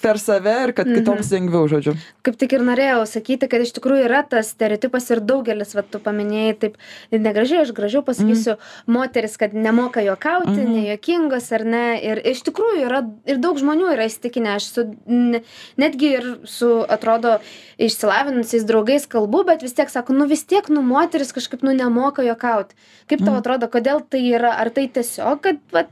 per 0.00 0.18
save 0.18 0.54
ir 0.66 0.72
kad 0.76 0.88
kitoms 0.88 1.30
lengviau, 1.34 1.66
žodžiu. 1.70 1.94
Kaip 2.24 2.38
tik 2.40 2.54
ir 2.56 2.64
norėjau 2.64 3.02
sakyti, 3.08 3.48
kad 3.50 3.64
iš 3.64 3.74
tikrųjų 3.76 4.06
yra 4.06 4.22
tas 4.28 4.52
stereotipas 4.54 5.08
ir 5.12 5.20
daugelis, 5.26 5.74
va, 5.76 5.84
tu 5.84 6.00
paminėjai, 6.02 6.54
taip 6.64 6.78
negražiai, 7.12 7.62
aš 7.66 7.74
gražiau 7.76 8.04
pasakysiu, 8.06 8.56
mm. 8.56 8.94
moteris, 8.96 9.36
kad 9.40 9.56
nemoka 9.56 10.04
juokauti, 10.04 10.56
mm. 10.56 10.72
nejokingos 10.78 11.50
ar 11.56 11.66
ne. 11.68 11.84
Ir 12.02 12.22
iš 12.32 12.44
tikrųjų 12.48 12.86
yra, 12.86 13.02
ir 13.28 13.40
daug 13.42 13.60
žmonių 13.60 13.92
yra 13.96 14.08
įstikinę, 14.08 14.56
aš 14.56 14.70
su, 14.70 14.86
ne, 15.10 15.42
netgi 15.80 16.14
ir 16.20 16.30
su, 16.48 16.72
atrodo, 16.88 17.38
išsilavinusiais 17.82 18.61
draugais 18.68 19.06
kalbu, 19.10 19.44
bet 19.48 19.64
vis 19.64 19.74
tiek 19.76 19.90
sako, 19.92 20.16
nu 20.16 20.26
vis 20.30 20.44
tiek, 20.48 20.68
nu 20.72 20.82
moteris 20.86 21.34
kažkaip, 21.34 21.64
nu 21.66 21.74
nemoka 21.76 22.24
juokauti. 22.26 22.78
Kaip 23.10 23.24
tau 23.26 23.36
atrodo, 23.40 23.68
kodėl 23.72 24.02
tai 24.08 24.22
yra, 24.32 24.54
ar 24.62 24.72
tai 24.74 24.88
tiesiog, 24.92 25.42
kad, 25.44 25.60
va, 25.74 25.86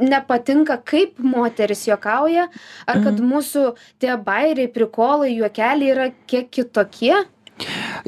nepatinka, 0.00 0.78
kaip 0.86 1.18
moteris 1.22 1.84
juokauja, 1.88 2.48
ar 2.88 3.02
kad 3.04 3.20
mūsų 3.20 3.66
tie 4.00 4.14
bairiai, 4.16 4.70
prikolai, 4.72 5.34
juokeliai 5.34 5.92
yra 5.94 6.08
kiek 6.30 6.48
kitokie? 6.52 7.14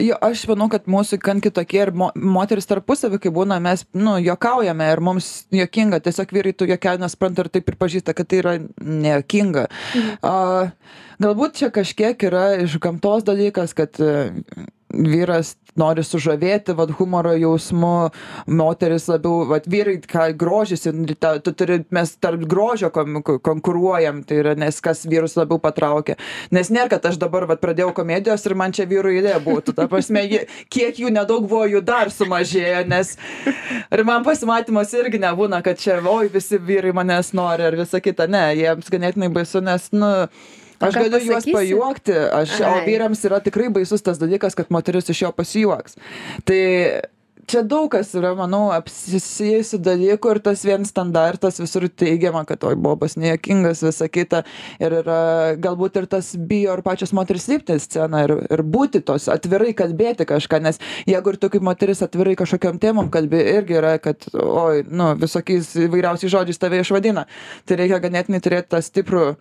Jo, 0.01 0.17
aš 0.25 0.45
manau, 0.51 0.69
kad 0.73 0.87
mūsų 0.91 1.19
gan 1.23 1.41
kitokie 1.45 1.83
ir 1.85 1.93
mo, 1.97 2.11
moteris 2.15 2.69
tarpusavį, 2.71 3.21
kai 3.23 3.33
būna, 3.35 3.59
mes, 3.63 3.85
nu, 3.97 4.17
jokaujame 4.23 4.89
ir 4.93 5.03
mums 5.05 5.31
jokinga, 5.55 6.03
tiesiog 6.05 6.33
vyrai 6.37 6.55
tų 6.57 6.71
jokelį 6.73 7.05
nespranta 7.05 7.45
ir 7.45 7.51
taip 7.53 7.67
pripažįsta, 7.69 8.15
kad 8.17 8.31
tai 8.31 8.43
yra 8.43 8.55
nejokinga. 8.79 9.67
Mhm. 9.97 10.21
A, 10.23 10.37
galbūt 11.23 11.61
čia 11.61 11.73
kažkiek 11.75 12.29
yra 12.29 12.47
iš 12.65 12.79
gamtos 12.83 13.27
dalykas, 13.29 13.77
kad 13.77 14.01
vyras 14.93 15.57
nori 15.79 16.05
sužavėti, 16.05 16.75
vad, 16.77 16.93
humoro 16.99 17.33
jausmu, 17.39 18.11
moteris 18.51 19.09
labiau, 19.09 19.47
vad, 19.49 19.67
vyrai, 19.71 19.97
ką 20.09 20.29
grožisi, 20.39 20.93
ta, 21.17 21.35
tu 21.41 21.55
turi, 21.57 21.81
mes 21.95 22.13
tarp 22.21 22.45
grožio 22.49 22.91
kon, 22.93 23.23
konkuruojam, 23.23 24.23
tai 24.29 24.43
yra, 24.43 24.55
nes 24.59 24.81
kas 24.85 25.07
vyrus 25.09 25.37
labiau 25.39 25.61
patraukia. 25.63 26.19
Nes 26.53 26.69
nėra, 26.73 26.91
kad 26.93 27.09
aš 27.13 27.19
dabar, 27.23 27.49
vad, 27.51 27.63
pradėjau 27.65 27.93
komedijos 27.97 28.45
ir 28.47 28.57
man 28.59 28.77
čia 28.77 28.87
vyrų 28.91 29.17
eilė 29.17 29.39
būtų. 29.45 29.77
Ta 29.79 29.89
prasme, 29.91 30.27
jie, 30.29 30.45
kiek 30.73 31.01
jų 31.01 31.13
nedaug 31.15 31.49
buvo, 31.49 31.65
jų 31.71 31.85
dar 31.87 32.13
sumažėjo, 32.13 32.85
nes 32.93 33.17
ir 33.93 34.05
man 34.09 34.27
pasimatymas 34.29 34.93
irgi 34.99 35.23
nebūna, 35.23 35.63
kad 35.65 35.81
čia, 35.81 36.01
oi, 36.05 36.29
visi 36.33 36.61
vyrai 36.61 36.93
manęs 36.97 37.33
nori 37.37 37.71
ir 37.71 37.81
visa 37.81 38.03
kita. 38.05 38.29
Ne, 38.33 38.51
jiems 38.61 38.93
ganėtinai 38.93 39.33
baisu, 39.33 39.65
nes, 39.65 39.89
nu, 39.97 40.13
Aš 40.89 40.99
galiu 40.99 41.19
juos 41.19 41.41
pasakysi? 41.41 41.57
pajuokti, 41.57 42.19
aš, 42.41 42.55
o 42.61 42.71
Ai. 42.75 42.85
vyrams 42.89 43.25
yra 43.29 43.41
tikrai 43.45 43.71
baisus 43.75 44.03
tas 44.03 44.21
dalykas, 44.21 44.57
kad 44.59 44.71
moteris 44.75 45.09
iš 45.13 45.23
jo 45.23 45.33
pasijuoks. 45.37 45.99
Tai 46.49 46.61
čia 47.51 47.63
daug 47.67 47.89
kas 47.93 48.13
yra 48.19 48.33
manau 48.39 48.71
apsisiejusių 48.75 49.79
dalykų 49.83 50.33
ir 50.35 50.41
tas 50.47 50.65
vien 50.67 50.85
standartas 50.89 51.61
visur 51.61 51.87
teigiama 51.89 52.45
kad 52.49 52.65
oi 52.69 52.75
bobas 52.79 53.17
nejuokingas 53.21 53.83
visa 53.87 54.09
kita. 54.09 54.43
Ir 54.83 54.97
yra 55.03 55.19
galbūt 55.63 56.01
ir 56.01 56.09
tas 56.11 56.33
bijo 56.37 56.77
ir 56.77 56.83
pačios 56.87 57.15
moterys 57.17 57.49
lipti 57.51 57.77
į 57.79 57.85
sceną 57.85 58.25
ir 58.27 58.35
ir 58.53 58.63
būti 58.63 59.03
tos 59.07 59.29
atvirai 59.33 59.73
kalbėti 59.79 60.27
kažką 60.29 60.61
nes 60.63 60.81
jeigu 61.09 61.35
ir 61.35 61.41
tu 61.43 61.51
kaip 61.53 61.65
moteris 61.67 62.03
atvirai 62.05 62.37
kažkokiom 62.39 62.81
temom 62.83 63.11
kalbi 63.13 63.41
irgi 63.57 63.79
yra 63.81 63.97
kad 64.03 64.29
oi 64.35 64.85
nu 64.89 65.13
visokiais 65.21 65.73
įvairiausiais 65.89 66.33
žodžiais 66.33 66.63
tave 66.63 66.83
išvadina. 66.85 67.27
Tai 67.67 67.81
reikia 67.81 68.03
ganėtinai 68.03 68.43
turėt 68.45 68.71
tą 68.73 68.83
stiprų 68.83 69.33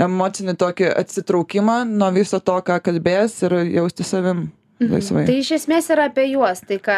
emocinį 0.00 0.56
tokį 0.60 0.94
atsitraukimą 1.02 1.82
nuo 1.90 2.10
viso 2.16 2.40
to 2.40 2.56
ką 2.64 2.80
kalbės 2.84 3.42
ir 3.46 3.60
jaustis 3.76 4.14
savim 4.14 4.48
Mhm. 4.80 4.94
laisvai. 4.96 5.26
Tai 5.28 5.36
iš 5.36 5.50
esmės 5.58 5.90
yra 5.92 6.08
apie 6.08 6.24
juos, 6.32 6.62
tai 6.64 6.78
ką, 6.80 6.96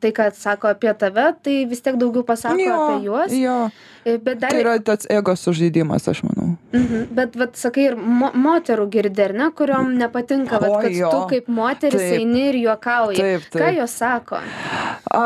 tai 0.00 0.12
ką 0.14 0.28
sako 0.34 0.72
apie 0.72 0.94
tave, 0.98 1.30
tai 1.42 1.60
vis 1.70 1.82
tiek 1.84 1.98
daugiau 2.00 2.24
pasako 2.26 2.68
apie 2.74 3.06
juos. 3.06 3.34
jo 3.34 3.60
E, 4.08 4.18
Bet 4.18 4.38
dar, 4.40 4.50
tai 4.50 4.60
yra 4.62 4.76
tas 4.84 5.06
ego 5.10 5.34
sužeidimas 5.36 6.06
aš 6.08 6.22
manau 6.24 6.52
mhm, 6.72 7.08
bet, 7.16 7.34
bet 7.36 7.58
sakai, 7.60 7.88
ir 7.90 7.96
mo 7.98 8.30
moterų 8.38 8.86
girdi, 8.92 9.24
ar 9.24 9.34
ne, 9.36 9.48
kuriuom 9.58 9.90
nepatinka, 9.98 10.60
vat, 10.62 10.76
Oi, 10.78 10.82
kad 10.86 10.96
jo. 10.96 11.10
tu 11.12 11.34
kaip 11.34 11.50
moteris 11.52 12.04
Taip. 12.04 12.14
eini 12.20 12.44
ir 12.52 12.60
juokauji. 12.62 13.18
Taip, 13.18 13.48
taip. 13.52 13.62
Ką 13.64 13.70
jos 13.80 13.96
sako? 14.00 14.40
A, 15.12 15.24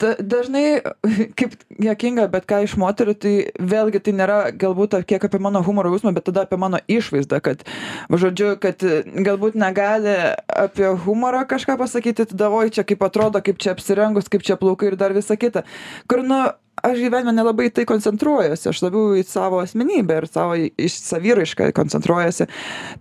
da, 0.00 0.14
dažnai, 0.18 0.80
kaip 1.38 1.56
jokinga, 1.82 2.28
bet 2.32 2.46
ką 2.48 2.62
iš 2.66 2.76
moterų, 2.80 3.14
tai 3.18 3.34
vėlgi 3.58 4.02
tai 4.04 4.14
nėra 4.18 4.38
galbūt 4.56 4.98
kiek 5.08 5.24
apie 5.28 5.40
mano 5.42 5.62
humoro 5.66 5.92
jausmą, 5.92 6.14
bet 6.16 6.28
tada 6.30 6.46
apie 6.46 6.60
mano 6.60 6.80
išvaizdą, 6.90 7.42
kad, 7.44 7.66
žodžiu, 8.10 8.54
kad 8.62 8.84
galbūt 9.28 9.58
negali 9.58 10.14
apie 10.48 10.94
humorą 11.04 11.44
kažką 11.50 11.78
pasakyti, 11.80 12.28
tada 12.32 12.52
oi 12.54 12.70
čia 12.74 12.86
kaip 12.88 13.04
atrodo, 13.06 13.42
kaip 13.44 13.60
čia 13.62 13.74
apsirengus, 13.76 14.30
kaip 14.32 14.46
čia 14.46 14.58
plaukai 14.60 14.92
ir 14.92 14.98
dar 15.00 15.14
visa 15.16 15.36
kita. 15.38 15.64
Kur, 16.10 16.24
nu, 16.26 16.46
aš 16.84 17.00
gyvenime 17.02 17.34
nelabai 17.34 17.68
į 17.68 17.74
tai 17.78 17.84
koncentruojuosi, 17.88 18.68
aš 18.70 18.82
labiau 18.84 19.18
į 19.18 19.24
savo 19.26 19.60
asmenybę 19.62 20.20
ir 20.20 20.26
savo 20.30 20.56
iš 20.58 20.98
saviraišką 21.02 21.70
koncentruojuosi. 21.76 22.48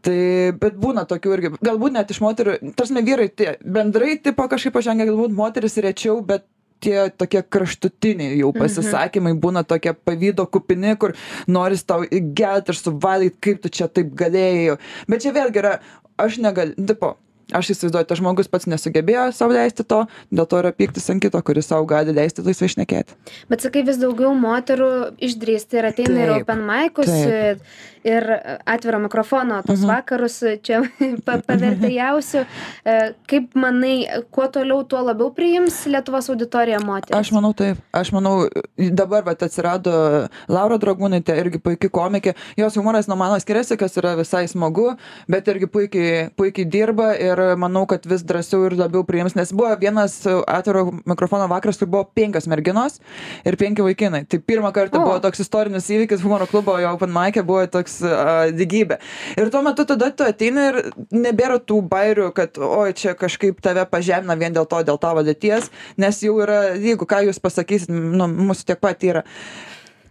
Tai, 0.06 0.20
bet 0.62 0.77
būna 0.82 1.06
tokių 1.10 1.34
irgi, 1.38 1.54
galbūt 1.62 1.98
net 1.98 2.13
iš 2.13 2.22
moterų, 2.24 2.58
tarsi 2.77 2.98
vyrai, 2.98 3.30
tie 3.30 3.56
bendrai 3.62 4.18
tipo 4.24 4.48
kažkaip 4.50 4.75
pažengia, 4.77 5.10
galbūt 5.10 5.36
moteris 5.38 5.77
rečiau, 5.84 6.20
bet 6.25 6.48
tie 6.84 7.10
tokie 7.17 7.43
kraštutiniai 7.43 8.39
jau 8.39 8.51
pasisakymai 8.55 9.36
būna 9.41 9.63
tokie 9.67 9.93
pavydo 9.93 10.48
kupini, 10.51 10.96
kur 11.00 11.15
noris 11.48 11.86
tau 11.88 12.03
įgelt 12.05 12.72
ir 12.72 12.79
suvalyti, 12.79 13.38
kaip 13.48 13.63
tu 13.63 13.74
čia 13.79 13.89
taip 13.91 14.13
galėjai. 14.17 14.77
Bet 15.10 15.25
čia 15.25 15.34
vėlgi 15.36 15.63
yra, 15.63 15.77
aš 16.22 16.39
negaliu, 16.43 16.77
tipo, 16.89 17.15
aš 17.56 17.70
įsivaizduoju, 17.74 18.08
tas 18.10 18.20
žmogus 18.20 18.48
pats 18.51 18.68
nesugebėjo 18.68 19.27
savo 19.36 19.54
leisti 19.56 19.84
to, 19.88 20.01
dėl 20.32 20.48
to 20.50 20.60
yra 20.60 20.72
pyktis 20.75 21.10
ant 21.13 21.22
kito, 21.24 21.39
kuris 21.48 21.70
savo 21.72 21.86
gali 21.88 22.12
leisti 22.16 22.44
laisvai 22.44 22.68
išnekėti. 22.72 23.16
Bet 23.50 23.62
sakai, 23.63 23.84
vis 23.88 24.00
daugiau 24.01 24.34
moterų 24.36 24.89
išdrįsti 25.24 25.80
ir 25.80 25.89
ateina 25.92 26.18
ir 26.25 26.34
Taip, 26.34 26.42
open 26.48 26.66
mic'us 26.68 27.12
taip. 27.12 27.62
ir 28.08 28.24
atviro 28.66 29.00
mikrofono 29.04 29.62
tos 29.68 29.80
Mhm. 29.80 29.88
vakarus 29.92 30.38
čia 30.63 30.82
pa- 31.25 31.39
pavertėjausių. 31.48 32.44
E, 32.86 32.98
Kaip 33.27 33.56
manai, 33.60 34.06
kuo 34.32 34.48
toliau, 34.51 34.84
tuo 34.88 35.01
labiau 35.04 35.32
priims 35.36 35.82
Lietuvos 35.92 36.30
auditorija 36.32 36.80
moteris? 36.84 37.16
Aš 37.18 37.32
manau 37.36 37.54
taip, 37.58 37.77
aš 37.94 38.12
manau, 38.16 38.48
dabar 38.77 39.24
vat, 39.27 39.42
atsirado 39.44 40.27
Laura 40.48 40.77
Dragūnaitė, 40.80 41.36
irgi 41.42 41.60
puikiai 41.63 41.92
komikė, 41.92 42.36
jos 42.60 42.75
humoras 42.80 43.08
nuo 43.08 43.18
mano 43.20 43.36
skiriasi, 43.39 43.77
kas 43.80 43.98
yra 44.00 44.16
visai 44.20 44.46
smagu, 44.48 44.94
bet 45.27 45.48
irgi 45.51 45.68
puikiai, 45.68 46.30
puikiai 46.39 46.66
dirba 46.70 47.12
ir 47.20 47.37
manau, 47.60 47.86
kad 47.89 48.06
vis 48.10 48.24
drąsiau 48.27 48.65
ir 48.67 48.75
labiau 48.79 49.03
priims, 49.08 49.36
nes 49.38 49.51
buvo 49.56 49.72
vienas 49.79 50.20
atviro 50.27 50.88
mikrofono 51.08 51.48
vakaras, 51.51 51.79
kur 51.82 51.89
buvo 51.91 52.06
penkios 52.17 52.48
merginos 52.51 53.00
ir 53.48 53.58
penki 53.60 53.86
vaikinai. 53.86 54.24
Tai 54.29 54.39
pirmą 54.39 54.72
kartą 54.75 55.01
O. 55.01 55.06
buvo 55.06 55.20
toks 55.24 55.44
istorinis 55.44 55.89
įvykis 55.94 56.24
humoro 56.25 56.48
klubo, 56.50 56.77
jo 56.82 56.94
open 56.96 57.13
mic 57.13 57.39
buvo 57.48 57.65
toks 57.72 58.00
uh, 58.06 58.50
dygybė. 58.56 59.00
Ir 59.38 59.51
tuo 59.53 59.63
metu 59.65 59.88
tada 59.89 60.12
tu 60.12 60.27
ateini 60.27 60.67
ir 60.72 60.82
nebėra 61.15 61.60
tų 61.63 61.82
bairių, 61.91 62.32
kad 62.38 62.60
oi 62.62 62.91
čia 62.98 63.15
kažkaip 63.17 63.62
tave 63.63 63.86
pažemina 63.89 64.38
vien 64.39 64.56
dėl 64.56 64.67
to, 64.70 64.84
dėl 64.88 65.00
tavo 65.01 65.24
dėties, 65.27 65.72
nes 65.98 66.22
jau 66.24 66.38
yra, 66.44 66.75
jeigu 66.75 67.08
ką 67.10 67.24
jūs 67.27 67.41
pasakysit, 67.44 67.91
nu, 67.91 68.29
mūsų 68.50 68.72
tiek 68.72 68.84
pat 68.84 69.03
yra. 69.08 69.25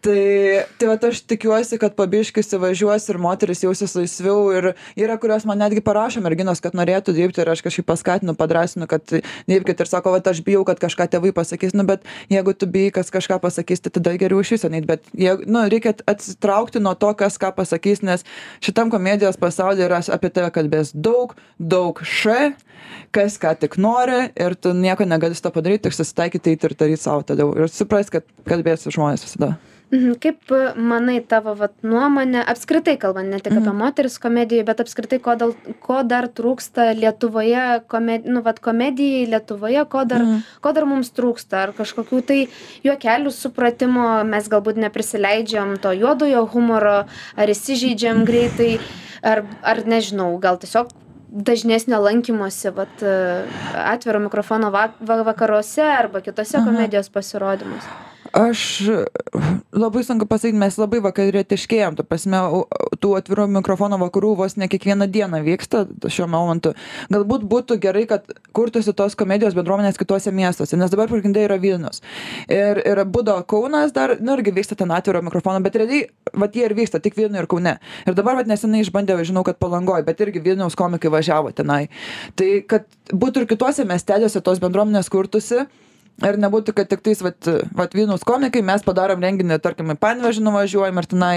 Tai, 0.05 0.21
tai 0.79 0.89
vat 0.91 1.05
aš 1.09 1.21
tikiuosi, 1.31 1.79
kad 1.81 1.95
pabiškai 1.97 2.43
įsivažiuos 2.45 3.07
ir 3.11 3.19
moteris 3.23 3.63
jausis 3.65 3.95
laisviau 3.97 4.51
ir 4.55 4.69
yra, 4.99 5.17
kurios 5.21 5.47
man 5.49 5.61
netgi 5.63 5.83
parašo 5.85 6.21
merginos, 6.25 6.61
kad 6.65 6.77
norėtų 6.77 7.15
dirbti 7.17 7.43
ir 7.43 7.51
aš 7.53 7.63
kažkaip 7.65 7.87
paskatinu, 7.89 8.35
padrasinu, 8.39 8.89
kad 8.91 9.03
dirbkite 9.49 9.85
ir 9.87 9.91
sako, 9.91 10.13
va 10.15 10.21
aš 10.21 10.43
bijau, 10.47 10.65
kad 10.69 10.81
kažką 10.83 11.09
tėvai 11.15 11.33
pasakys, 11.37 11.75
nu 11.77 11.87
bet 11.89 12.05
jeigu 12.33 12.55
tu 12.55 12.69
bijai, 12.71 12.93
kas 12.99 13.13
kažką 13.15 13.39
pasakys, 13.43 13.85
tai 13.85 13.95
tada 13.99 14.17
geriau 14.21 14.43
iš 14.45 14.57
viso 14.57 14.71
neit, 14.73 14.89
bet 14.89 15.07
jeigu, 15.17 15.47
nu, 15.49 15.65
reikia 15.73 15.95
atsitraukti 16.07 16.83
nuo 16.83 16.95
to, 16.99 17.13
kas 17.19 17.39
ką 17.41 17.55
pasakys, 17.57 18.05
nes 18.07 18.27
šitam 18.65 18.93
komedijos 18.93 19.41
pasaulyje 19.41 19.89
yra 19.89 20.03
apie 20.15 20.33
tave 20.35 20.53
kalbės 20.55 20.93
daug, 20.95 21.37
daug 21.59 22.03
š, 22.05 22.53
kas 23.15 23.39
ką 23.43 23.55
tik 23.63 23.79
nori 23.81 24.27
ir 24.35 24.59
tu 24.61 24.75
nieko 24.77 25.07
negali 25.09 25.35
su 25.35 25.45
to 25.47 25.55
padaryti, 25.55 25.87
tik 25.89 25.97
susitaikyti 25.97 26.55
eiti 26.55 26.69
ir 26.69 26.77
daryti 26.79 27.03
savo 27.03 27.25
tada 27.27 27.49
ir 27.57 27.73
supras, 27.73 28.13
kad 28.13 28.27
kalbėsi 28.49 28.93
žmonės 28.95 29.27
visada. 29.27 29.57
Mhm, 29.93 30.17
Kaip 30.19 30.51
e, 30.51 30.73
manai 30.83 31.21
tavo 31.23 31.53
vat, 31.55 31.71
nuomonė, 31.87 32.41
apskritai 32.51 32.97
kalbant, 32.99 33.29
ne 33.31 33.39
tik 33.39 33.53
apie 33.53 33.71
Mhm. 33.71 33.77
moteris 33.79 34.17
komedijoje, 34.19 34.65
bet 34.67 34.81
apskritai, 34.83 35.21
ko, 35.23 35.37
dal, 35.37 35.53
ko 35.81 36.03
dar 36.03 36.27
trūksta 36.27 36.89
Lietuvoje, 36.99 37.85
komedi, 37.87 38.27
nu, 38.29 38.43
vat, 38.43 38.59
komedijai 38.61 39.29
Lietuvoje, 39.31 39.85
ko 39.89 40.05
dar, 40.05 40.19
Mhm. 40.25 40.41
ko 40.61 40.73
dar 40.73 40.85
mums 40.87 41.11
trūksta, 41.11 41.63
ar 41.63 41.73
kažkokių 41.73 42.27
tai 42.27 42.49
juokelių 42.83 43.31
supratimo, 43.31 44.25
mes 44.27 44.49
galbūt 44.49 44.75
neprisileidžiam 44.77 45.79
to 45.81 45.91
juodojo 45.95 46.49
humoro, 46.51 47.07
ar 47.37 47.47
įsižeidžiam 47.47 48.25
greitai, 48.27 48.81
ar, 49.23 49.45
ar 49.63 49.77
nežinau, 49.87 50.37
gal 50.41 50.59
tiesiog 50.59 50.91
dažnesnio 51.31 52.01
lankymosi 52.03 52.75
vat, 52.75 53.03
e, 53.03 53.45
atviro 53.75 54.19
mikrofono 54.19 54.71
vak 54.73 54.99
va- 55.01 55.23
vakaruose 55.23 55.83
arba 55.83 56.21
kitose 56.21 56.57
Aha. 56.59 56.65
komedijos 56.67 57.09
pasirodymuose. 57.09 58.16
Aš 58.33 58.83
labai 59.77 60.03
sunku 60.05 60.27
pasakyti, 60.29 60.57
mes 60.59 60.77
labai 60.81 60.99
vakarietiškėjom, 61.05 61.97
tu 61.99 62.05
prasme, 62.07 62.41
tų 63.03 63.13
atvirų 63.19 63.47
mikrofono 63.59 63.99
vakarų 64.01 64.33
vos 64.41 64.57
ne 64.57 64.69
kiekvieną 64.73 65.09
dieną 65.13 65.43
vyksta 65.45 65.85
šiuo 66.09 66.29
momentu. 66.31 66.73
Galbūt 67.13 67.47
būtų 67.51 67.79
gerai, 67.83 68.07
kad 68.11 68.27
kurtųsi 68.57 68.95
tos 68.97 69.17
komedijos 69.19 69.57
bendruomenės 69.59 70.01
kitose 70.01 70.33
miestuose, 70.35 70.79
nes 70.81 70.93
dabar 70.93 71.11
pagrindai 71.13 71.47
yra 71.47 71.61
Vilnius. 71.61 72.03
Ir, 72.49 72.81
ir 72.83 73.03
būdo 73.05 73.37
Kaunas 73.49 73.95
dar, 73.97 74.17
nu 74.21 74.37
irgi 74.39 74.55
vyksta 74.57 74.79
ten 74.81 74.95
atviro 74.97 75.23
mikrofono, 75.27 75.61
bet 75.65 75.79
realiai, 75.79 76.07
va 76.33 76.51
jie 76.53 76.67
ir 76.67 76.77
vyksta, 76.79 77.03
tik 77.05 77.19
Vilniuje 77.19 77.45
ir 77.45 77.51
Kaune. 77.51 77.77
Ir 78.07 78.19
dabar, 78.19 78.41
va 78.41 78.47
nesenai 78.49 78.83
išbandė, 78.85 79.19
žinau, 79.29 79.45
kad 79.47 79.61
palangoj, 79.63 80.03
bet 80.07 80.23
irgi 80.25 80.43
Vilniaus 80.45 80.79
komikai 80.79 81.13
važiavo 81.13 81.53
tenai. 81.57 81.87
Tai 82.37 82.53
kad 82.71 82.89
būtų 83.13 83.45
ir 83.45 83.51
kitose 83.55 83.85
miesteliuose 83.89 84.41
tos 84.45 84.63
bendruomenės 84.63 85.13
kurtųsi. 85.13 85.67
Ir 86.25 86.39
nebūtų, 86.41 86.73
kad 86.73 86.89
tik 86.89 87.03
tais, 87.05 87.21
vat, 87.21 87.45
vat 87.77 87.93
Vilnius 87.93 88.23
komikai, 88.25 88.63
mes 88.65 88.81
padarom 88.85 89.21
renginį, 89.21 89.59
tarkim, 89.61 89.91
į 89.93 89.99
Panvežį 90.01 90.47
nuvažiuojam 90.47 91.01
ir 91.03 91.09
tenai, 91.11 91.33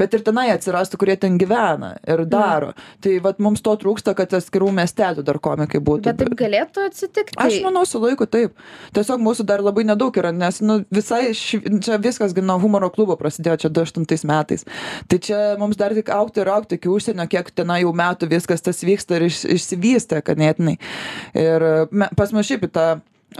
bet 0.00 0.16
ir 0.16 0.22
tenai 0.24 0.46
atsirastų, 0.54 0.96
kurie 1.02 1.18
ten 1.20 1.36
gyvena 1.40 1.90
ir 2.08 2.24
daro. 2.32 2.70
Mm. 2.72 2.86
Tai 3.04 3.12
vat 3.26 3.42
mums 3.44 3.60
to 3.66 3.74
trūksta, 3.82 4.14
kad 4.16 4.32
atskirų 4.38 4.70
miestelių 4.78 5.24
dar 5.26 5.36
komikai 5.44 5.82
būtų. 5.84 6.06
Bet 6.08 6.22
taip 6.22 6.32
galėtų 6.40 6.86
atsitikti. 6.88 7.36
Aš 7.44 7.58
manau, 7.66 7.84
su 7.88 8.00
laiku 8.00 8.24
taip. 8.24 8.56
Tiesiog 8.96 9.20
mūsų 9.20 9.44
dar 9.52 9.60
labai 9.64 9.84
nedaug 9.90 10.16
yra, 10.16 10.32
nes 10.32 10.62
nu, 10.64 10.80
visai 10.88 11.34
ši, 11.36 11.60
čia 11.84 12.00
viskas 12.00 12.32
gi 12.32 12.46
nuo 12.46 12.56
humoro 12.62 12.88
klubo 12.94 13.18
prasidėjo 13.20 13.66
čia 13.66 13.72
2008 13.82 14.32
metais. 14.32 14.64
Tai 15.12 15.20
čia 15.28 15.44
mums 15.60 15.76
dar 15.76 15.92
tik 15.92 16.08
aukti 16.08 16.40
ir 16.40 16.54
aukti 16.56 16.80
iki 16.80 16.88
užsienio, 16.88 17.28
kiek 17.28 17.52
tenai 17.52 17.82
jau 17.82 17.92
metų 18.00 18.32
viskas 18.32 18.64
tas 18.64 18.80
vyksta 18.80 19.20
ir 19.20 19.28
iš, 19.28 19.44
išsivystė 19.58 20.24
ganėtinai. 20.24 20.78
Ir 21.36 21.70
me, 21.92 22.08
pas 22.16 22.32
mus 22.32 22.48
šiaip 22.48 22.70
į 22.70 22.72
tą 22.72 22.90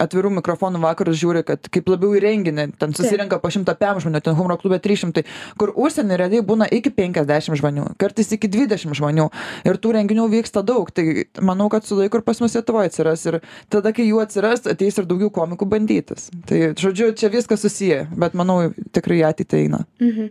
atvirų 0.00 0.32
mikrofonų 0.38 0.80
vakarus 0.82 1.18
žiūri, 1.20 1.44
kad 1.46 1.68
kaip 1.72 1.90
labiau 1.92 2.16
į 2.16 2.22
renginį, 2.24 2.68
ten 2.80 2.94
susirenka 2.96 3.38
po 3.42 3.50
100 3.52 3.76
pėm 3.80 4.00
žmonių, 4.04 4.22
ten 4.24 4.36
humoro 4.38 4.58
klube 4.60 4.78
300, 4.82 5.24
kur 5.60 5.74
užsienį 5.76 6.18
realiai 6.20 6.44
būna 6.46 6.68
iki 6.72 6.92
50 6.94 7.58
žmonių, 7.60 7.88
kartais 8.00 8.32
iki 8.36 8.50
20 8.52 8.96
žmonių 8.98 9.28
ir 9.68 9.80
tų 9.82 9.94
renginių 9.98 10.28
vyksta 10.32 10.64
daug, 10.66 10.90
tai 10.94 11.26
manau, 11.40 11.68
kad 11.72 11.86
su 11.86 11.98
laiku 11.98 12.20
ir 12.20 12.26
pas 12.26 12.40
mus 12.42 12.56
Lietuvoje 12.56 12.90
atsiras 12.92 13.24
ir 13.26 13.40
tada, 13.72 13.92
kai 13.96 14.06
jų 14.06 14.20
atsiras, 14.22 14.66
ateis 14.70 14.98
ir 15.00 15.08
daugiau 15.08 15.30
komikų 15.34 15.66
bandytis. 15.72 16.28
Tai, 16.48 16.60
žodžiu, 16.78 17.12
čia 17.18 17.30
viskas 17.32 17.64
susiję, 17.64 18.04
bet 18.18 18.36
manau, 18.38 18.58
tikrai 18.94 19.22
ateitį 19.28 19.60
eina. 19.64 19.82
Mhm. 20.02 20.30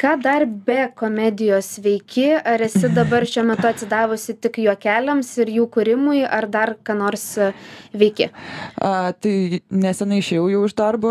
Ką 0.00 0.14
dar 0.22 0.46
be 0.46 0.88
komedijos 0.96 1.72
veiki? 1.82 2.28
Ar 2.36 2.62
esi 2.66 2.90
dabar 2.94 3.26
šiuo 3.28 3.46
metu 3.52 3.68
atsidavusi 3.70 4.36
tik 4.40 4.60
juokeliams 4.64 5.30
ir 5.42 5.52
jų 5.58 5.66
kūrimui, 5.76 6.22
ar 6.26 6.48
dar 6.50 6.74
ką 6.84 6.96
nors 6.98 7.26
veiki? 7.96 8.30
A, 8.76 8.90
A, 9.00 9.12
tai 9.16 9.60
nesenai 9.72 10.18
išėjau 10.20 10.48
jau 10.50 10.60
iš 10.66 10.74
darbo, 10.76 11.10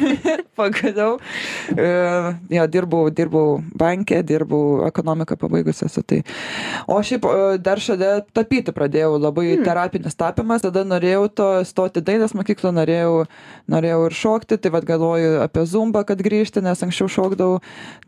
pagaliau. 0.58 1.18
E, 1.74 1.88
jo, 2.56 2.66
dirbau, 2.74 3.02
dirbau 3.14 3.58
bankė, 3.78 4.20
dirbau 4.26 4.86
ekonomiką 4.88 5.36
pabaigusi 5.40 5.86
esu. 5.86 6.02
Tai. 6.06 6.20
O 6.90 6.98
šiaip 7.06 7.28
e, 7.28 7.36
dar 7.62 7.82
šalia 7.82 8.20
tapyti 8.36 8.74
pradėjau, 8.76 9.14
labai 9.20 9.46
hmm. 9.52 9.64
terapinis 9.68 10.18
tapimas, 10.18 10.64
tada 10.64 10.84
norėjau 10.88 11.24
to 11.40 11.48
stoti 11.68 12.02
dailės 12.04 12.34
mokyklą, 12.38 12.74
norėjau, 12.80 13.14
norėjau 13.70 14.02
ir 14.08 14.18
šokti, 14.22 14.60
tai 14.60 14.74
vad 14.74 14.88
galvoju 14.88 15.40
apie 15.44 15.66
zumbą, 15.70 16.04
kad 16.08 16.22
grįžti, 16.24 16.64
nes 16.64 16.86
anksčiau 16.86 17.10
šokdavau. 17.20 17.60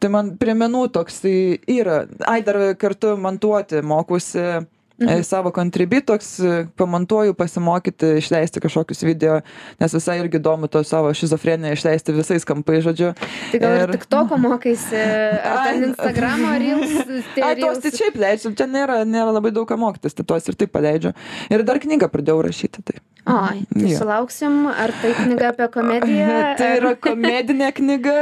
Tai 0.02 0.14
man 0.14 0.36
priminų 0.40 0.86
toks 0.96 1.22
tai 1.24 1.36
yra. 1.70 2.04
Ai, 2.28 2.40
dar 2.46 2.58
kartu 2.80 3.16
montuoti 3.20 3.84
mokusi 3.86 4.64
mhm. 5.04 5.22
savo 5.26 5.52
kontribi 5.54 6.00
toks 6.06 6.34
pamontuoju 6.76 7.34
pasimokyti 7.38 8.16
išleisti 8.22 8.62
kažkokius 8.64 9.02
video 9.06 9.40
nes 9.80 9.94
visai 9.94 10.18
irgi 10.22 10.40
įdomu 10.40 10.70
to 10.72 10.82
savo 10.86 11.12
šizofreniją 11.16 11.76
išleisti 11.78 12.16
visais 12.16 12.46
kampais 12.48 12.84
žodžiu 12.86 13.12
tai 13.52 13.62
gal 13.62 13.78
ir 13.84 13.94
tiktoko 13.96 14.38
mokaisi 14.40 14.98
ar 14.98 15.62
ten 15.68 15.88
instagramo 15.90 16.56
reels 16.62 17.16
ai 17.46 17.54
tuos 17.60 17.82
tai 17.84 17.94
šiaip 17.94 18.20
leidžiu 18.24 18.54
čia 18.58 18.68
nėra 18.70 19.02
nėra 19.08 19.32
labai 19.38 19.54
daug 19.54 19.68
ką 19.68 19.78
mokytis 19.80 20.18
tai 20.18 20.26
tuos 20.26 20.48
ir 20.48 20.58
taip 20.58 20.74
paleidžiu 20.74 21.14
ir 21.50 21.66
dar 21.66 21.82
knygą 21.82 22.10
pradėjau 22.12 22.44
rašyti 22.48 22.86
tai 22.90 23.02
Oi, 23.22 23.60
tai 23.70 23.86
ja. 23.86 23.98
sulauksim, 24.00 24.64
ar 24.66 24.90
tai 24.98 25.12
knyga 25.14 25.52
apie 25.52 25.68
komediją? 25.70 26.38
tai 26.58 26.70
yra 26.80 26.90
komedinė 26.98 27.68
knyga, 27.76 28.16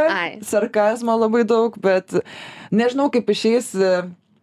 sarkazmo 0.45 1.15
labai 1.17 1.47
daug, 1.49 1.79
bet 1.81 2.19
nežinau 2.69 3.09
kaip 3.15 3.33
išeis, 3.33 3.71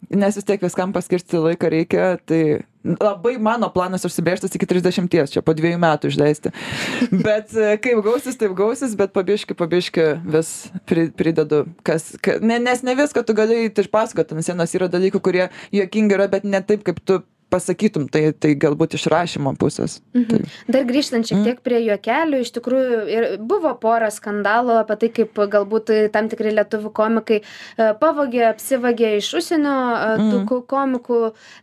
nes 0.09 0.37
vis 0.37 0.47
tiek 0.47 0.61
viskam 0.63 0.93
paskirti 0.95 1.39
laiką 1.41 1.69
reikia, 1.71 2.09
tai 2.25 2.41
labai 2.87 3.35
mano 3.41 3.69
planas 3.73 4.05
užsibrėžtas 4.07 4.55
iki 4.55 4.67
30, 4.69 5.09
čia 5.33 5.43
po 5.43 5.55
dviejų 5.57 5.79
metų 5.83 6.11
išleisti. 6.11 6.53
Bet 7.27 7.55
e, 7.57 7.75
kaip 7.83 8.01
gausis, 8.05 8.37
taip 8.39 8.55
gausis, 8.57 8.95
bet 8.99 9.13
pabiški, 9.15 9.57
pabiški 9.57 10.07
vis 10.27 10.51
pridedu, 10.87 11.65
kas, 11.87 12.13
ka, 12.23 12.37
ne, 12.43 12.59
nes 12.63 12.83
ne 12.87 12.95
viską 12.97 13.25
tu 13.27 13.35
gali 13.37 13.67
išpasakoti, 13.67 14.37
ant 14.37 14.47
sienos 14.47 14.75
yra 14.77 14.89
dalykų, 14.91 15.23
kurie 15.23 15.47
juokingi 15.75 16.17
yra, 16.17 16.29
bet 16.31 16.47
ne 16.47 16.63
taip, 16.63 16.85
kaip 16.87 17.03
tu 17.03 17.21
pasakytum 17.53 18.07
tai 18.11 18.31
tai 18.35 18.53
galbūt 18.59 18.97
iš 18.97 19.07
rašymo 19.11 19.53
pusės. 19.59 19.99
Mhm. 20.15 20.27
Tai. 20.29 20.55
Dar 20.75 20.87
grįžtant 20.89 21.27
šiek 21.27 21.37
mhm. 21.39 21.45
tiek 21.47 21.61
prie 21.65 21.81
juokelių, 21.85 22.41
iš 22.43 22.53
tikrųjų 22.57 22.99
ir 23.13 23.27
buvo 23.39 23.73
pora 23.81 24.09
skandalų 24.13 24.79
apie 24.81 24.99
tai, 25.03 25.11
kaip 25.21 25.41
galbūt 25.55 25.93
tam 26.15 26.29
tikri 26.31 26.53
lietuvių 26.57 26.91
komikai 26.97 27.39
e, 27.41 27.91
pavogė, 28.01 28.43
apsivagė 28.51 29.15
iš 29.21 29.31
užsienio 29.41 29.77
e, 29.77 30.09
tų 30.21 30.41
mhm. 30.43 30.65
komikų 30.73 31.21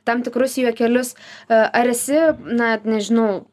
tam 0.09 0.25
tikrus 0.27 0.57
juokelius. 0.61 1.15
E, 1.49 1.61
ar 1.65 1.93
esi, 1.93 2.21
na, 2.45 2.75
nežinau, 2.85 3.45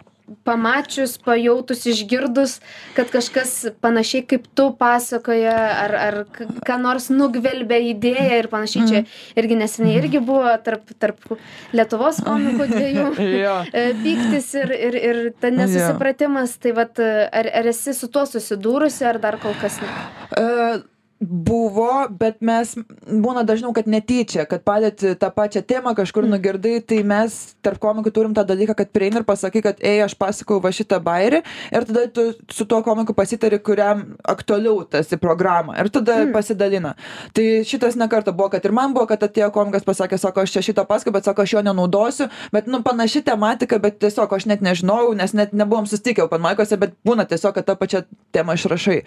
pamačius, 0.47 1.17
pajautus, 1.21 1.85
išgirdus, 1.89 2.57
kad 2.97 3.11
kažkas 3.13 3.53
panašiai 3.83 4.25
kaip 4.29 4.47
tu 4.57 4.69
pasakoja, 4.79 5.55
ar, 5.85 5.95
ar 5.95 6.19
ką 6.67 6.77
nors 6.81 7.09
nugvelbė 7.13 7.81
idėją 7.91 8.41
ir 8.43 8.49
panašiai. 8.51 8.87
Čia 8.89 8.99
mhm. 9.01 9.17
irgi 9.43 9.59
neseniai 9.61 9.97
irgi 10.01 10.23
buvo 10.25 10.53
tarp, 10.65 10.93
tarp 11.01 11.35
Lietuvos 11.75 12.21
komikų 12.25 12.69
dviejų 12.71 13.07
e, 13.19 13.85
pyktis 14.03 14.53
ir, 14.61 14.75
ir, 14.89 15.01
ir 15.01 15.21
ta 15.41 15.53
nesusipratimas. 15.53 16.57
Tai 16.61 16.75
vat, 16.77 16.99
ar, 17.01 17.51
ar 17.61 17.71
esi 17.71 17.95
su 17.97 18.09
tuo 18.11 18.25
susidūrusi, 18.29 19.05
ar 19.07 19.21
dar 19.23 19.39
kol 19.41 19.55
kas 19.61 19.79
ne? 19.83 19.91
Uh, 20.37 20.81
buvo 21.21 22.07
bet 22.09 22.39
mes 22.41 22.73
būna 23.05 23.43
dažniau 23.45 23.69
kad 23.77 23.85
netyčia 23.85 24.47
kad 24.49 24.63
palieti 24.65 25.13
tą 25.21 25.29
pačią 25.33 25.61
temą 25.61 25.93
kažkur 25.97 26.25
mm. 26.25 26.33
nugirdai 26.33 26.73
tai 26.81 27.03
mes 27.05 27.35
tarp 27.61 27.77
komikų 27.83 28.13
turim 28.15 28.33
tą 28.33 28.41
dalyką 28.47 28.73
kad 28.79 28.89
prieini 28.89 29.21
ir 29.21 29.25
pasakai 29.27 29.61
kad 29.61 29.83
ei 29.85 30.01
aš 30.01 30.15
pasakojau 30.17 30.63
va 30.63 30.71
šitą 30.73 30.97
bajerį. 31.05 31.43
Ir 31.77 31.85
tada 31.85 32.07
tu 32.09 32.25
su 32.49 32.65
tuo 32.65 32.81
komiku 32.81 33.13
pasitari 33.13 33.59
kuriam 33.61 34.01
aktualiau 34.25 34.81
tas 34.89 35.13
į 35.13 35.19
programą 35.21 35.77
ir 35.77 35.91
tada 35.93 36.23
mm. 36.23 36.33
pasidalina. 36.33 36.95
Tai 37.37 37.45
šitas 37.69 37.99
ne 38.01 38.09
kartą 38.09 38.33
buvo 38.33 38.49
kad 38.55 38.65
ir 38.65 38.73
man 38.73 38.97
buvo 38.97 39.05
kad 39.13 39.21
atėjo 39.29 39.51
komikas 39.53 39.85
pasakė 39.85 40.17
sako 40.17 40.47
aš 40.47 40.57
čia 40.57 40.65
šitą 40.71 40.87
pasakojau 40.89 41.19
bet 41.19 41.29
sako 41.29 41.45
aš 41.45 41.55
jo 41.57 41.63
nenaudosiu. 41.69 42.29
Bet 42.51 42.65
nu 42.65 42.81
panaši 42.81 43.21
tematika 43.29 43.77
bet 43.77 44.01
tiesiog 44.01 44.33
aš 44.39 44.49
net 44.49 44.65
nežinojau 44.65 45.13
nes 45.21 45.37
net 45.37 45.53
nebuvom 45.53 45.85
susitikę 45.85 46.25
openmaikuose 46.25 46.81
bet 46.81 46.97
būna 47.05 47.29
tiesiog 47.29 47.53
kad 47.59 47.69
tą 47.69 47.77
pačią 47.77 48.05
temą 48.33 48.57
išrašai 48.57 49.01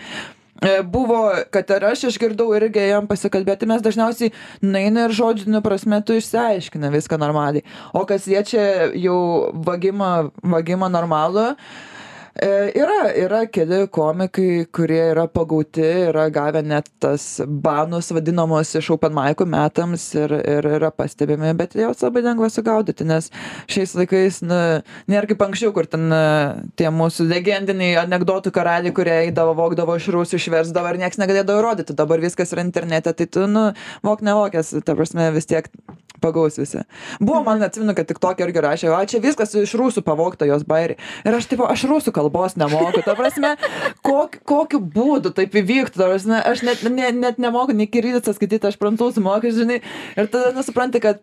buvo 0.87 1.23
kad 1.51 1.71
ir 1.71 1.87
aš 1.91 2.07
išgirdau 2.11 2.53
irgi 2.57 2.83
ėjom 2.85 3.09
pasikalbėti 3.11 3.69
mes 3.71 3.83
dažniausiai 3.85 4.33
nueina 4.63 5.09
ir 5.09 5.17
žodžine 5.17 5.63
prasme 5.65 6.01
tu 6.07 6.17
išsiaiškini 6.21 6.93
viską 6.95 7.19
normaliai. 7.21 7.65
O 7.93 8.05
kas 8.09 8.29
liečia 8.31 8.93
jau 8.95 9.19
vagimą 9.67 10.31
vagimą 10.55 10.93
normalų 10.95 11.51
E, 11.55 11.94
yra, 12.43 13.13
yra 13.15 13.45
keli 13.47 13.85
komikai, 13.95 14.67
kurie 14.75 15.01
yra 15.13 15.27
pagauti, 15.31 15.85
yra 16.09 16.27
gavę 16.35 16.65
net 16.67 16.89
tas 17.03 17.41
banus 17.47 18.11
vadinamos 18.15 18.75
iš 18.75 18.91
open 18.97 19.15
mic'ų 19.15 19.47
metams 19.47 20.07
ir, 20.19 20.35
ir 20.43 20.69
yra 20.77 20.91
pastebimi, 20.91 21.53
bet 21.55 21.77
jos 21.79 22.03
labai 22.03 22.25
lengva 22.27 22.51
sugaudyti, 22.51 23.07
nes 23.07 23.31
šiais 23.71 23.95
laikais 24.01 24.41
na, 24.43 24.61
nėra 25.11 25.31
kaip 25.31 25.45
anksčiau, 25.47 25.73
kur 25.77 25.87
ten 25.91 26.11
tie 26.79 26.91
mūsų 26.91 27.29
legendiniai 27.31 28.01
anegdotų 28.03 28.55
karaliai, 28.55 28.95
kurie 28.95 29.15
eidavo, 29.29 29.55
vokdavo 29.59 29.95
iš 30.01 30.11
rusų, 30.15 30.41
išversdavo 30.41 30.91
ir 30.91 31.03
niekas 31.05 31.23
negalėdavo 31.23 31.63
rodyti, 31.63 31.95
dabar 31.95 32.23
viskas 32.23 32.55
yra 32.57 32.67
internete, 32.67 33.15
tai 33.15 33.31
tu, 33.31 33.47
nu, 33.51 33.71
vok 34.03 34.27
nevokęs, 34.27 34.75
ta 34.83 34.99
prasme 34.99 35.31
vis 35.37 35.47
tiek 35.51 35.71
pagaus 36.25 36.59
visi. 36.61 36.83
Buvo, 37.21 37.43
man 37.47 37.63
atsimenu, 37.65 37.95
kad 37.97 38.09
tik 38.09 38.21
tokia 38.23 38.49
irgi 38.49 38.65
rašė, 38.65 38.91
o 38.95 39.03
čia 39.09 39.21
viskas 39.25 39.55
iš 39.61 39.77
rusų 39.81 40.05
pavokta 40.07 40.49
jos 40.49 40.65
bairiai. 40.69 40.99
Ir 41.27 41.37
aš, 41.39 41.51
tipo, 41.53 41.69
aš 41.71 41.87
rusų 41.91 42.15
kalbos 42.17 42.57
nemoku. 42.61 43.05
Ta 43.05 43.17
prasme, 43.19 43.55
kok, 44.07 44.41
kokiu 44.49 44.81
būdu 44.81 45.35
taip 45.37 45.55
įvyktų. 45.61 46.01
Ta 46.01 46.11
prasme, 46.13 46.41
aš 46.41 46.65
net, 46.67 46.83
ne, 46.89 47.13
net 47.27 47.41
nemoku 47.43 47.77
nei 47.77 47.91
kirilicą 47.91 48.37
skaityti, 48.37 48.73
aš 48.73 48.81
prancūzų 48.81 49.25
moku, 49.25 49.53
žinai. 49.55 49.83
Ir 50.17 50.33
tada 50.33 50.55
nesupranti, 50.57 51.03
kad 51.05 51.23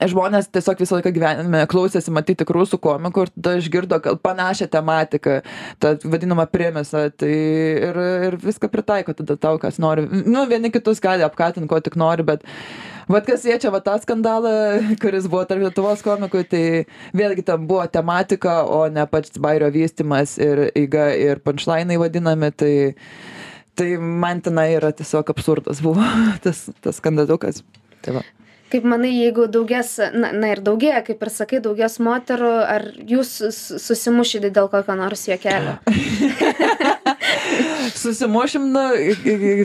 žmonės 0.00 0.48
tiesiog 0.52 0.80
visą 0.82 0.98
laiką 0.98 1.12
gyvenime 1.14 1.62
klausėsi 1.70 2.12
matyti 2.14 2.42
tik 2.42 2.52
rusų 2.54 2.78
komikų 2.82 3.26
ir 3.26 3.32
tada 3.34 3.54
išgirdo 3.60 3.98
panašią 4.24 4.68
tematiką, 4.72 5.40
tą 5.82 5.92
vadinamą 6.04 6.46
premisą, 6.50 7.04
tai 7.16 7.32
ir, 7.90 8.00
ir 8.28 8.38
viską 8.42 8.70
pritaiko 8.72 9.14
tada 9.18 9.36
tau, 9.36 9.60
kas 9.62 9.80
nori. 9.82 10.06
Nu, 10.08 10.46
vieni 10.50 10.72
kitus 10.74 11.02
gali 11.02 11.26
apkatinti, 11.26 11.68
ko 11.70 11.80
tik 11.84 11.98
nori, 12.00 12.26
bet 12.26 12.46
vat 13.08 13.26
kas 13.26 13.46
liečia 13.46 13.72
va 13.74 13.80
tą 13.84 13.96
skandalą 14.02 14.52
kuris 15.02 15.28
buvo 15.30 15.44
tarp 15.48 15.64
lietuvos 15.64 16.04
komikų 16.04 16.44
tai 16.50 16.64
vėlgi 17.16 17.46
ten 17.46 17.66
buvo 17.68 17.86
tematika 17.90 18.62
o 18.66 18.84
ne 18.92 19.06
pats 19.10 19.38
bajerio 19.42 19.70
vystymas 19.74 20.36
ir 20.42 20.68
eiga 20.70 21.10
ir 21.16 21.42
pančlainai 21.44 21.98
vadinami 22.02 22.52
tai 22.54 22.74
tai 23.74 23.96
man 23.96 24.42
tenai 24.44 24.74
yra 24.76 24.92
tiesiog 24.92 25.32
absurdas 25.32 25.82
buvo 25.84 26.04
tas 26.44 26.68
tas 26.80 27.00
skandalukas. 27.00 27.62
Tai 28.02 28.18
va. 28.18 28.24
Kaip 28.72 28.86
manai 28.88 29.10
jeigu 29.12 29.46
daugės 29.52 29.98
na 30.16 30.32
na 30.32 30.54
ir 30.54 30.62
daugėja 30.64 31.02
kaip 31.04 31.20
ir 31.22 31.30
sakai 31.32 31.60
daugės 31.64 31.98
moterų 32.00 32.52
ar 32.74 32.86
jūs 33.08 33.34
susimušit 33.84 34.48
dėl 34.48 34.70
kokio 34.72 34.96
nors 34.96 35.26
juokelio 35.28 35.76
susimušim, 37.98 38.68
na, 38.74 38.88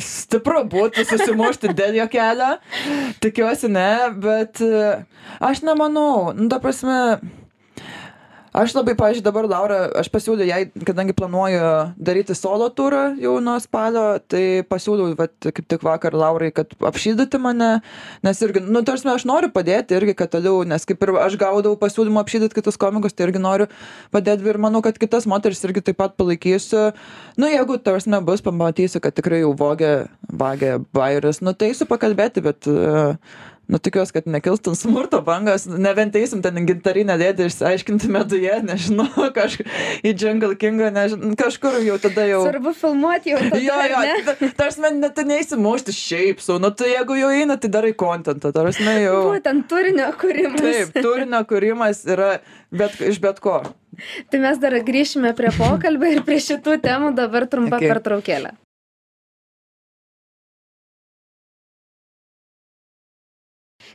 stipru 0.04 0.64
būtų 0.72 1.06
susimušti 1.08 1.74
dėl 1.78 1.98
jo 2.02 2.08
kelio. 2.12 2.52
Tikiuosi 3.24 3.72
ne, 3.72 3.90
bet 4.24 4.62
e, 4.64 4.84
aš 5.44 5.64
nemanau, 5.68 6.34
nu, 6.38 6.50
ta 6.52 6.62
prasme, 6.64 7.20
aš 8.58 8.74
labai 8.78 8.96
pavyzdžiui 8.98 9.26
dabar 9.26 9.48
laura 9.50 9.80
aš 10.02 10.10
pasiūliau 10.14 10.48
jai 10.50 10.62
kadangi 10.88 11.16
planuoju 11.18 11.62
daryti 12.10 12.36
solo 12.38 12.70
turą 12.74 13.04
jau 13.22 13.38
nuo 13.44 13.58
spalio 13.64 14.06
tai 14.32 14.64
pasiūliau 14.70 15.14
vat 15.20 15.50
kaip 15.50 15.66
tik 15.70 15.86
vakar 15.86 16.18
laurai 16.18 16.50
kad 16.56 16.74
apšildyti 16.90 17.42
mane 17.42 17.70
nes 18.26 18.42
irgi 18.46 18.64
nu 18.66 18.82
ta 18.82 18.96
prasme 18.96 19.14
aš 19.14 19.28
noriu 19.30 19.52
padėti 19.54 19.98
irgi 19.98 20.18
kad 20.18 20.34
toliau 20.34 20.66
nes 20.68 20.88
kaip 20.90 21.06
ir 21.06 21.14
aš 21.22 21.38
gaudavau 21.40 21.78
pasiūlymų 21.82 22.24
apšildyt 22.24 22.58
kitus 22.58 22.80
komikus 22.82 23.16
tai 23.16 23.28
irgi 23.30 23.44
noriu 23.44 23.70
padėt 24.16 24.46
ir 24.46 24.60
manau 24.62 24.82
kad 24.86 24.98
kitas 25.00 25.28
moteris 25.30 25.64
irgi 25.68 25.84
taip 25.90 26.00
pat 26.02 26.16
palaikysiu. 26.20 26.92
Nu 27.38 27.50
jeigu 27.52 27.78
ta 27.78 27.94
prasme 27.96 28.22
bus 28.26 28.44
pamatysiu 28.46 29.02
kad 29.04 29.16
tikrai 29.18 29.44
jau 29.44 29.54
vogia 29.58 30.08
vagia 30.28 30.78
bajerius. 30.96 31.42
Nu 31.46 31.54
tai 31.54 31.72
eisiu 31.72 31.88
pakalbėti 31.90 32.44
bet 32.46 32.70
nu 33.68 33.80
tikiuos 33.80 34.12
kad 34.16 34.28
nekils 34.28 34.62
ten 34.64 34.76
smurto 34.76 35.20
bangos. 35.22 35.66
Nebent 35.68 36.16
eisim 36.16 36.42
ten 36.44 36.56
gintarinę 36.68 37.18
dėdę 37.20 37.48
išsiaiškinti 37.50 38.10
meduje 38.12 38.54
nežinau 38.64 39.28
kaž 39.36 39.60
į 40.08 40.14
džingl 40.14 40.56
kingą 40.60 40.92
nežinau 40.96 41.36
kažkur 41.40 41.80
jau 41.84 41.98
tada 42.02 42.28
jau 42.30 42.44
svarbu 42.46 42.74
filmuot 42.78 43.28
jau 43.28 43.42
tada, 43.44 43.60
jo 43.64 43.80
jo 43.92 44.36
ta 44.36 44.36
prasme 44.62 44.92
ne 44.96 45.10
tu 45.12 45.26
neisi 45.28 45.60
mušti 45.60 45.96
šiaip 45.96 46.44
sau. 46.44 46.60
Nu 46.64 46.72
tu 46.72 46.88
jeigu 46.88 47.18
jau 47.20 47.32
eina 47.36 47.58
tai 47.60 47.72
darai 47.74 47.92
kontentą 47.98 48.54
ta 48.56 48.64
prasme 48.64 48.94
jau 49.04 49.18
būtent 49.34 49.68
turinio 49.72 50.12
kūrimas. 50.22 50.64
Taip 50.64 51.02
turinio 51.04 51.42
kūrimas 51.50 52.06
yra 52.08 52.38
bet 52.72 53.02
iš 53.04 53.20
bet 53.24 53.42
ko. 53.44 53.60
Tai 54.32 54.40
mes 54.44 54.62
dar 54.62 54.76
grįšime 54.88 55.34
prie 55.36 55.52
pokalbio 55.58 56.14
ir 56.16 56.24
prie 56.28 56.40
šitų 56.44 56.80
temų 56.84 57.12
dabar 57.18 57.50
trumpa 57.52 57.82
pertraukėlė 57.82 58.56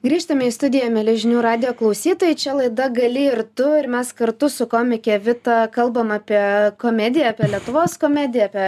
grįžtame 0.03 0.49
į 0.49 0.53
studiją 0.55 0.89
mieli 0.91 1.15
žinių 1.21 1.43
radijo 1.45 1.73
klausytojai. 1.79 2.35
Čia 2.39 2.57
laida 2.59 2.89
gali 2.91 3.29
ir 3.31 3.45
tu 3.55 3.69
ir 3.79 3.87
mes 3.91 4.11
kartu 4.19 4.49
su 4.51 4.67
komike 4.71 5.19
vita 5.23 5.69
kalbam 5.73 6.11
apie 6.15 6.43
komediją 6.83 7.31
apie 7.31 7.51
lietuvos 7.53 7.95
komediją 8.03 8.49
apie 8.51 8.67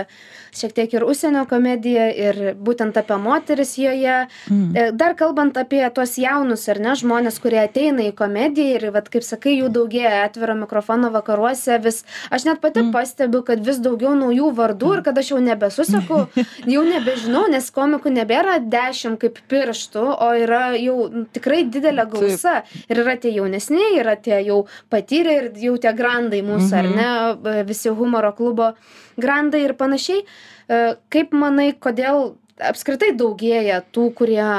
šiek 0.54 0.74
tiek 0.76 0.94
ir 0.94 1.04
užsienio 1.06 1.42
komediją 1.50 2.06
ir 2.26 2.38
būtent 2.54 2.94
apie 3.00 3.18
moteris 3.18 3.74
joje. 3.80 4.18
E, 4.50 4.84
dar 4.94 5.16
kalbant 5.18 5.58
apie 5.58 5.82
tuos 5.96 6.14
jaunus 6.22 6.68
ar 6.70 6.78
ne 6.78 6.94
žmones 6.98 7.40
kurie 7.42 7.58
ateina 7.64 8.06
į 8.06 8.14
komediją 8.14 8.78
ir 8.78 8.86
vat 8.94 9.10
kaip 9.10 9.26
sakai 9.26 9.56
jų 9.58 9.72
daugėja 9.74 10.22
atviro 10.28 10.54
mikrofono 10.60 11.10
vakaruose 11.14 11.80
vis. 11.82 12.04
Aš 12.30 12.46
net 12.46 12.62
pati 12.62 12.86
pastebiu 12.94 13.42
kad 13.46 13.64
vis 13.66 13.82
daugiau 13.82 14.14
naujų 14.18 14.52
vardų 14.54 14.94
ir 14.98 15.04
kad 15.10 15.18
aš 15.18 15.34
jau 15.34 15.42
nebesuseku 15.42 16.22
jau 16.76 16.86
nebežinau 16.86 17.48
nes 17.50 17.70
komikų 17.74 18.14
nebėra 18.20 18.60
dešim 18.62 19.18
kaip 19.18 19.42
pirštų 19.50 20.06
o 20.14 20.32
yra 20.38 20.64
jau 20.78 21.23
tikrai 21.32 21.64
didelė 21.72 22.06
gausa. 22.10 22.62
Ir 22.88 23.02
yra 23.04 23.16
tie 23.20 23.34
jaunesni 23.34 23.94
yra 23.98 24.16
tie 24.20 24.40
jau 24.46 24.64
patyrę 24.92 25.36
ir 25.40 25.50
jau 25.66 25.76
tie 25.80 25.94
grandai 25.96 26.42
mūsų 26.46 26.80
ar 26.80 26.90
ne 26.90 27.10
e, 27.10 27.62
visi 27.68 27.92
humoro 27.92 28.32
klubo 28.36 28.72
grandai 29.20 29.64
ir 29.66 29.76
panašiai. 29.78 30.24
E, 30.24 30.82
kaip 31.12 31.34
manai 31.36 31.72
kodėl 31.74 32.34
apskritai 32.60 33.14
daugėja 33.18 33.82
tų 33.94 34.10
kurie 34.18 34.50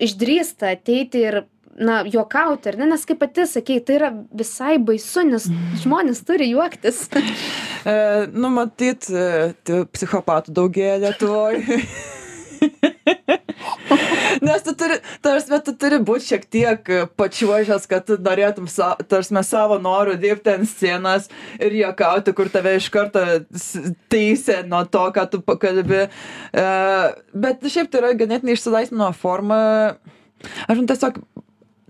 išdrįsta 0.00 0.74
ateiti 0.76 1.24
ir 1.26 1.42
na 1.80 2.02
juokauti 2.04 2.70
ar 2.70 2.78
ne? 2.80 2.90
Nes 2.92 3.06
kaip 3.08 3.20
pati 3.22 3.46
sakei 3.48 3.80
tai 3.84 3.98
yra 3.98 4.12
visai 4.36 4.76
baisu 4.82 5.24
nes 5.28 5.48
žmonės 5.84 6.24
turi 6.28 6.52
juoktis. 6.52 7.06
E, 7.80 7.92
nu, 8.36 8.50
matyt, 8.52 9.06
e, 9.08 9.54
tų 9.64 9.86
psichopatų 9.88 10.52
daugėja 10.52 10.98
Lietuvoje. 11.00 11.78
Nes 14.40 14.62
tu 14.64 14.72
turi, 14.78 14.96
tarsi, 15.24 15.58
tu 15.66 15.74
turi 15.76 15.98
būti 16.06 16.28
šiek 16.30 16.44
tiek 16.52 16.90
pačiuožęs, 17.18 17.86
kad 17.90 18.06
tu 18.08 18.16
norėtum, 18.22 18.68
sa, 18.70 18.92
tarsi, 19.10 19.34
savo 19.46 19.78
norų 19.82 20.16
dirbti 20.20 20.54
ant 20.54 20.68
scenos 20.70 21.28
ir 21.60 21.76
juokauti, 21.80 22.34
kur 22.36 22.50
tave 22.52 22.76
iš 22.78 22.88
karto 22.94 23.24
teisė 24.12 24.62
nuo 24.68 24.84
to, 24.88 25.04
ką 25.16 25.26
tu 25.32 25.42
pakalbi. 25.44 26.06
E, 26.06 26.66
bet 27.44 27.66
šiaip 27.66 27.90
tai 27.90 28.02
yra 28.04 28.14
ganėtinai 28.22 28.56
išsilaisvino 28.56 29.10
forma. 29.18 29.60
Aš 30.40 30.78
žinau, 30.78 30.88
tiesiog 30.88 31.20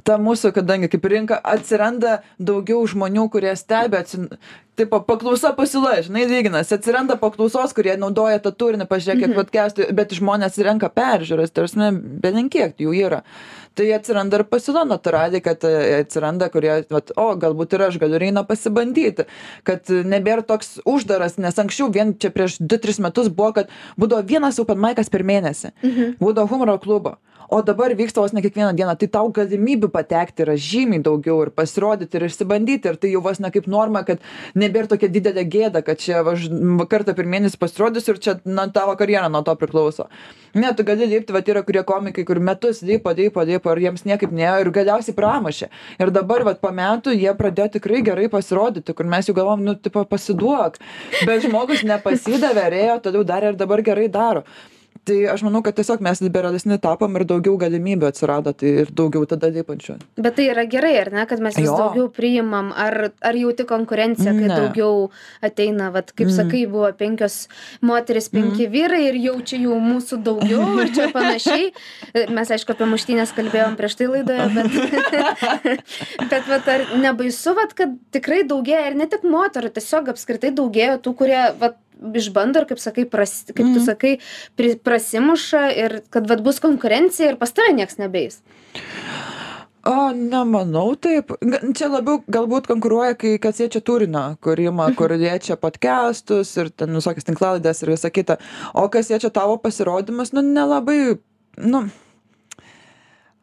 ta 0.04 0.16
mūsų, 0.20 0.52
kadangi 0.56 0.90
kaip 0.92 1.06
rinka 1.10 1.38
atsiranda 1.44 2.20
daugiau 2.38 2.82
žmonių, 2.88 3.28
kurie 3.32 3.52
stebi, 3.58 4.00
atsin... 4.00 4.28
taip, 4.78 4.94
paklausa 5.06 5.52
pasiūla, 5.56 5.98
žinai, 6.06 6.24
lyginasi, 6.30 6.72
atsiranda 6.78 7.18
paklausos, 7.20 7.74
kurie 7.76 7.96
naudoja 8.00 8.40
tą 8.40 8.52
turinį, 8.56 8.86
pažiūrėk, 8.88 9.24
kiek 9.24 9.34
podcastų, 9.36 9.88
bet 9.96 10.14
žmonės 10.16 10.56
renka 10.64 10.88
peržiūras, 10.94 11.52
tarsi, 11.52 11.90
belenkiek 12.24 12.80
jų 12.80 12.94
yra. 12.96 13.22
Tai 13.78 13.86
atsiranda 13.94 14.40
ir 14.40 14.46
pasiūla 14.50 14.82
natūraliai, 14.88 15.42
kad 15.44 15.62
e, 15.68 16.00
atsiranda, 16.00 16.48
kurie, 16.52 16.72
vat, 16.90 17.12
o 17.20 17.28
galbūt 17.38 17.76
ir 17.76 17.86
aš 17.86 18.00
galiu 18.02 18.18
reina 18.20 18.42
pasibandyti, 18.48 19.28
kad 19.68 19.88
nebėra 19.88 20.42
toks 20.48 20.80
uždaras, 20.88 21.38
nes 21.38 21.60
anksčiau 21.60 21.90
vien 21.94 22.16
čia 22.18 22.32
prieš 22.34 22.58
2-3 22.64 23.04
metus 23.06 23.30
buvo, 23.30 23.52
kad 23.60 23.74
būdavo 24.00 24.26
vienas 24.26 24.58
open 24.62 24.80
mic'as 24.80 25.12
per 25.12 25.26
mėnesį, 25.28 25.74
būdavo 26.18 26.50
humoro 26.50 26.80
klubo. 26.82 27.18
O 27.50 27.62
dabar 27.66 27.90
vyksta 27.98 28.20
vos 28.22 28.32
ne 28.32 28.42
kiekvieną 28.44 28.70
dieną, 28.78 28.92
tai 28.94 29.08
tau 29.10 29.26
galimybių 29.34 29.88
patekti 29.90 30.44
yra 30.44 30.54
žymiai 30.54 31.02
daugiau 31.02 31.40
ir 31.42 31.48
pasirodyti 31.50 32.14
ir 32.14 32.28
išsibandyti. 32.28 32.92
Ir 32.92 32.98
tai 33.02 33.10
jau 33.10 33.22
vos 33.24 33.40
ne 33.42 33.50
kaip 33.50 33.66
norma, 33.66 34.04
kad 34.06 34.22
nebėra 34.54 34.86
tokia 34.92 35.10
didelė 35.10 35.42
gėda, 35.50 35.82
kad 35.82 35.98
čia 35.98 36.22
m, 36.22 36.78
kartą 36.86 37.16
per 37.18 37.26
mėnesį 37.26 37.58
pasirodysiu 37.58 38.14
ir 38.14 38.22
čia 38.22 38.36
na, 38.46 38.68
tavo 38.70 38.94
karjera 39.00 39.26
nuo 39.26 39.42
to 39.42 39.56
priklauso. 39.58 40.06
Ne, 40.54 40.70
tu 40.78 40.86
gali 40.86 41.10
lipti, 41.10 41.34
va, 41.34 41.42
yra 41.42 41.66
kurie 41.66 41.82
komikai, 41.90 42.22
kur 42.30 42.38
metus 42.38 42.84
lipo, 42.86 43.10
lipo, 43.18 43.42
lipo 43.42 43.74
ir 43.74 43.84
jiems 43.88 44.06
niekaip 44.06 44.30
ne, 44.30 44.46
ir 44.62 44.70
galiausiai 44.78 45.18
pramašė. 45.18 45.72
Ir 45.98 46.14
dabar, 46.14 46.46
va, 46.46 46.54
po 46.54 46.70
metų 46.70 47.18
jie 47.18 47.34
pradėjo 47.34 47.80
tikrai 47.80 48.04
gerai 48.06 48.30
pasirodyti, 48.30 48.94
kur 48.94 49.10
mes 49.10 49.26
jau 49.26 49.34
galvom, 49.34 49.66
nu, 49.66 49.74
tipo, 49.74 50.06
pasiduok. 50.06 50.78
Bet 51.26 51.48
žmogus 51.48 51.82
nepasidavė, 51.82 52.70
ėjo, 52.86 53.00
toliau 53.08 53.26
darė 53.26 53.56
ir 53.56 53.58
dabar 53.58 53.82
gerai 53.82 54.06
daro. 54.06 54.46
Tai 55.08 55.16
aš 55.32 55.40
manau, 55.46 55.62
kad 55.64 55.74
tiesiog 55.78 56.02
mes 56.04 56.20
liberalesni 56.20 56.76
tapom 56.82 57.14
ir 57.16 57.24
daugiau 57.24 57.54
galimybių 57.58 58.08
atsirado, 58.10 58.52
tai 58.52 58.72
ir 58.82 58.90
daugiau 58.92 59.24
tada 59.26 59.48
lipančių. 59.50 59.96
Bet 60.20 60.36
tai 60.36 60.50
yra 60.52 60.66
gerai, 60.68 60.92
ar 61.00 61.08
ne, 61.14 61.24
kad 61.26 61.40
mes 61.40 61.56
vis 61.56 61.66
Jo. 61.70 61.76
daugiau 61.78 62.10
priimam, 62.12 62.68
ar, 62.76 63.10
ar 63.24 63.38
jauti 63.40 63.64
konkurenciją, 63.64 64.34
kai 64.36 64.48
Ne. 64.50 64.58
daugiau 64.60 65.10
ateina, 65.42 65.88
vat, 65.94 66.12
kaip 66.12 66.28
sakai, 66.30 66.66
buvo 66.68 66.92
penkios 66.92 67.48
moteris, 67.80 68.28
penki 68.28 68.68
vyrai 68.68 69.02
ir 69.08 69.18
jau 69.24 69.38
čia 69.40 69.56
jų 69.64 69.80
mūsų 69.88 70.20
daugiau 70.22 70.68
ir 70.84 70.92
čia 70.94 71.08
panašiai. 71.16 71.72
Mes, 72.28 72.50
aišku, 72.52 72.76
apie 72.76 72.90
muštynės 72.92 73.32
kalbėjom 73.34 73.76
prieš 73.80 73.96
tai 74.02 74.06
laidoje, 74.12 74.48
bet, 74.54 74.70
bet 76.30 76.48
vat, 76.48 76.68
ar 76.68 76.86
nebaisu, 77.00 77.54
vat, 77.56 77.72
kad 77.78 77.96
tikrai 78.12 78.42
daugėja 78.44 78.90
ir 78.92 79.00
ne 79.00 79.08
tik 79.10 79.24
moterų, 79.24 79.72
tiesiog 79.80 80.12
apskritai 80.12 80.52
daugėja 80.54 81.00
tų, 81.00 81.16
kurie 81.18 81.40
vat, 81.60 81.80
išbando 82.16 82.62
ir, 82.62 82.68
kaip 82.70 82.80
sakai, 82.82 83.06
pras, 83.10 83.42
kaip 83.50 83.74
tu 83.74 83.82
sakai, 83.84 84.14
pri, 84.56 84.74
prasimuša 84.80 85.64
ir 85.76 86.00
kad 86.10 86.28
vat, 86.30 86.44
bus 86.44 86.60
konkurencija 86.62 87.34
ir 87.34 87.40
pas 87.40 87.52
tave 87.54 87.74
nieks 87.76 88.00
nebeis. 88.00 88.40
O, 89.88 90.10
nemanau 90.12 90.92
taip. 91.00 91.32
Čia 91.76 91.88
labiau 91.88 92.20
galbūt 92.28 92.68
konkuruoja, 92.68 93.14
kai 93.16 93.38
kas 93.40 93.62
liečia 93.62 93.80
turinio 93.80 94.24
kūrimą, 94.44 94.90
kur 94.98 95.14
liečia 95.16 95.56
podcastus 95.60 96.52
ir 96.60 96.68
ten 96.68 96.92
visokias 96.98 97.24
tinklalaidės 97.28 97.80
ir 97.84 97.94
visa 97.94 98.12
kita. 98.12 98.36
O 98.76 98.90
kas 98.92 99.08
liečia 99.08 99.32
tavo 99.32 99.56
pasirodymus, 99.62 100.34
nu 100.36 100.44
nelabai, 100.44 101.00
nu. 101.64 101.86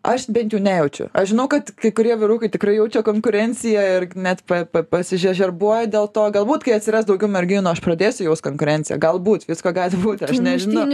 Aš 0.08 0.28
bent 0.32 0.54
jau 0.56 0.60
nejaučiu. 0.63 1.10
Aš 1.12 1.34
žinau, 1.34 1.50
kad 1.52 1.67
kai 1.76 1.91
kurie 1.96 2.15
vyrukai 2.15 2.48
tikrai 2.52 2.78
jaučia 2.78 3.02
konkurenciją 3.04 3.82
ir 3.98 4.06
net 4.15 4.39
pa, 4.48 4.62
pa, 4.63 4.86
pasižežerbuoja 4.88 5.89
dėl 5.91 6.08
to. 6.15 6.24
Galbūt, 6.38 6.63
kai 6.63 6.78
atsiras 6.78 7.08
daugiau 7.10 7.28
merginų, 7.32 7.74
aš 7.74 7.82
pradėsiu 7.84 8.30
jaus 8.30 8.43
konkurenciją. 8.46 9.00
Galbūt, 9.04 9.43
visko 9.52 9.74
gali 9.76 10.00
būti, 10.00 10.30
aš 10.30 10.39
nežinau. 10.46 10.86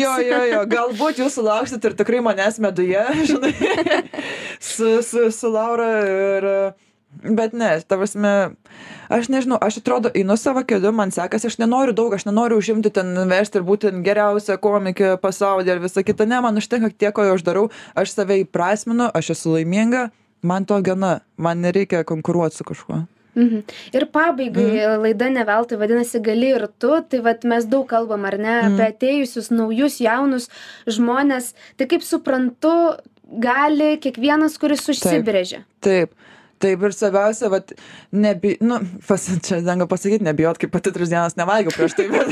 Jo, 0.00 0.14
jo, 0.24 0.40
jo, 0.54 0.62
galbūt 0.72 1.20
jūs 1.20 1.36
sulauksit 1.36 1.84
ir 1.84 1.98
tikrai 2.00 2.24
manęs 2.24 2.56
meduje, 2.64 3.04
žinai, 3.28 3.52
su, 4.72 4.96
su, 5.04 5.28
su 5.28 5.52
Laura 5.52 5.92
ir... 6.08 6.50
Bet 7.22 7.54
ne, 7.56 7.70
ta 7.86 7.96
prasme, 7.96 8.32
aš 9.12 9.30
nežinau, 9.32 9.58
aš 9.62 9.78
atrodo, 9.80 10.10
einu 10.16 10.36
savo 10.40 10.64
keliu, 10.66 10.92
man 10.92 11.12
sekasi, 11.14 11.48
aš 11.48 11.56
nenoriu 11.62 11.94
daug, 11.96 12.12
aš 12.16 12.26
nenoriu 12.28 12.58
užimti 12.60 12.92
ten 12.92 13.14
versti 13.30 13.60
ir 13.60 13.66
būti 13.66 13.92
geriausia 14.04 14.58
komikė 14.60 15.14
pasaulyje 15.22 15.76
ir 15.76 15.82
visa 15.84 16.04
kita, 16.04 16.26
ne, 16.28 16.42
man 16.44 16.60
užtenka 16.60 16.92
tiek, 16.92 17.14
ko 17.16 17.24
aš 17.36 17.46
darau, 17.46 17.68
aš 17.96 18.16
save 18.16 18.42
įprasminu, 18.42 19.08
aš 19.14 19.34
esu 19.36 19.54
laiminga, 19.56 20.08
man 20.44 20.66
to 20.68 20.80
gana, 20.84 21.18
man 21.36 21.64
nereikia 21.64 22.04
konkuruoti 22.04 22.60
su 22.60 22.66
kažkuo. 22.68 23.04
Mhm. 23.34 23.64
Ir 23.96 24.04
pabaigai 24.14 24.98
laida 25.00 25.30
ne 25.32 25.42
veltui 25.46 25.78
vadinasi 25.80 26.20
gali 26.22 26.52
ir 26.54 26.68
tu, 26.78 26.92
tai 27.10 27.22
vat 27.24 27.42
mes 27.42 27.64
daug 27.66 27.88
kalbam, 27.90 28.28
ar 28.28 28.36
ne, 28.38 28.58
apie 28.68 28.84
atėjusius 28.92 29.50
naujus 29.50 29.98
jaunus 30.02 30.46
žmonės. 30.86 31.54
Tai 31.74 31.88
kaip 31.90 32.06
suprantu, 32.06 32.74
gali 33.24 33.96
kiekvienas, 33.98 34.54
kuris 34.60 34.86
užsibrėžia. 34.92 35.64
Taip. 35.82 36.14
Taip 36.14 36.20
ir 36.72 36.94
svarbiausia, 36.96 37.48
vat, 37.52 37.72
nebi, 38.12 38.56
nu, 38.64 38.80
pas, 39.06 39.26
čia 39.44 39.60
denga 39.64 39.86
pasakyti, 39.90 40.24
nebijot, 40.24 40.58
kaip 40.62 40.72
pati 40.72 40.92
tris 40.94 41.12
dienas 41.12 41.36
nevalgiau 41.36 41.74
prieš 41.76 41.94
tai. 41.98 42.08
Bet, 42.08 42.28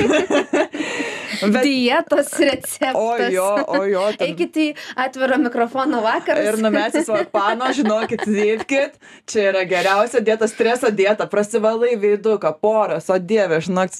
bet, 1.52 1.64
Dietos 1.66 2.30
receptas. 2.38 2.94
o 2.94 3.16
jo, 3.32 3.48
o 3.66 3.82
jo. 3.88 4.04
ten- 4.16 4.28
Eikit 4.30 4.56
į 4.62 4.66
atvirą 5.06 5.38
mikrofono 5.42 6.02
vakarą. 6.04 6.44
Ir 6.48 6.58
numesis 6.62 7.08
varpano, 7.10 7.68
žinokit, 7.74 8.22
dirbkit, 8.28 8.96
čia 9.26 9.48
yra 9.50 9.64
geriausia 9.68 10.20
dieta, 10.24 10.46
streso 10.50 10.90
dieta, 10.94 11.26
prasivalai 11.26 11.96
veiduką, 11.98 12.54
poras, 12.62 13.10
o 13.10 13.18
dieve, 13.18 13.58
žinok, 13.64 13.90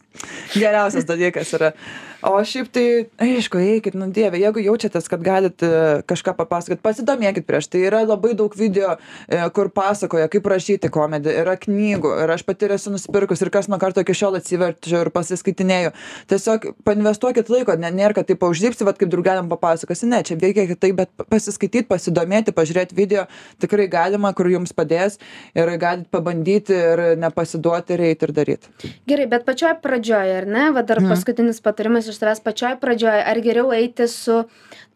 geriausias 0.55 1.05
dalykas 1.09 1.53
yra. 1.59 1.73
O 2.23 2.37
šiaip 2.47 2.69
tai, 2.71 2.85
aišku, 3.19 3.59
eikit, 3.59 3.97
nu 3.99 4.07
dieve, 4.15 4.39
jeigu 4.39 4.63
jaučiatės, 4.63 5.09
kad 5.11 5.23
galite 5.27 5.69
kažką 6.07 6.37
papasakot, 6.39 6.79
pasidomėkit 6.85 7.47
prieš 7.49 7.67
tai. 7.73 7.81
Yra 7.89 8.05
labai 8.07 8.37
daug 8.39 8.55
video, 8.55 8.93
e, 9.27 9.41
kur 9.57 9.73
pasakoja, 9.75 10.29
kaip 10.31 10.47
rašyti 10.47 10.91
komediją, 10.93 11.35
yra 11.43 11.57
knygų 11.59 12.13
ir 12.23 12.33
aš 12.35 12.45
pati 12.47 12.69
esu 12.71 12.93
nusipirkus 12.95 13.43
ir 13.43 13.51
kas 13.55 13.67
nuo 13.67 13.81
karto 13.83 14.05
iki 14.05 14.15
šiol 14.15 14.39
atsiverčiu 14.39 15.01
ir 15.01 15.11
pasiskaitinėjau. 15.15 15.91
Tiesiog 16.31 16.69
painvestuokit 16.87 17.51
laiko, 17.51 17.75
ne, 17.83 17.91
nėra, 17.91 18.15
kad 18.21 18.31
taip 18.31 18.47
uždirbsi, 18.47 18.87
bet 18.87 19.03
kaip 19.03 19.11
draugeliam 19.11 19.51
papasakosi, 19.51 20.07
ne, 20.07 20.23
čia 20.23 20.39
veikia 20.39 20.69
kitaip, 20.71 21.01
bet 21.03 21.27
pasiskaityti, 21.27 21.89
pasidomėti, 21.91 22.55
pažiūrėti 22.55 22.99
video 22.99 23.27
tikrai 23.63 23.89
galima, 23.91 24.31
kur 24.31 24.47
jums 24.53 24.71
padės 24.71 25.19
ir 25.59 25.75
galit 25.83 26.07
pabandyti 26.15 26.79
ir 26.79 27.05
nepasiduoti 27.19 27.99
ir 27.99 28.07
eiti 28.13 28.31
ir 28.31 28.37
daryti. 28.39 28.73
Gerai, 29.11 29.27
bet 29.35 29.47
pačioj 29.49 29.75
pradžioj, 29.83 30.33
ar 30.39 30.47
ne, 30.47 30.71
va 30.71 30.87
dar 30.87 31.03
paskutinis 31.03 31.59
patarimas 31.65 32.12
iš 32.13 32.21
tavęs 32.23 32.43
pačioj 32.45 32.77
pradžioj, 32.83 33.19
ar 33.33 33.41
geriau 33.45 33.73
eiti 33.75 34.07
su 34.11 34.43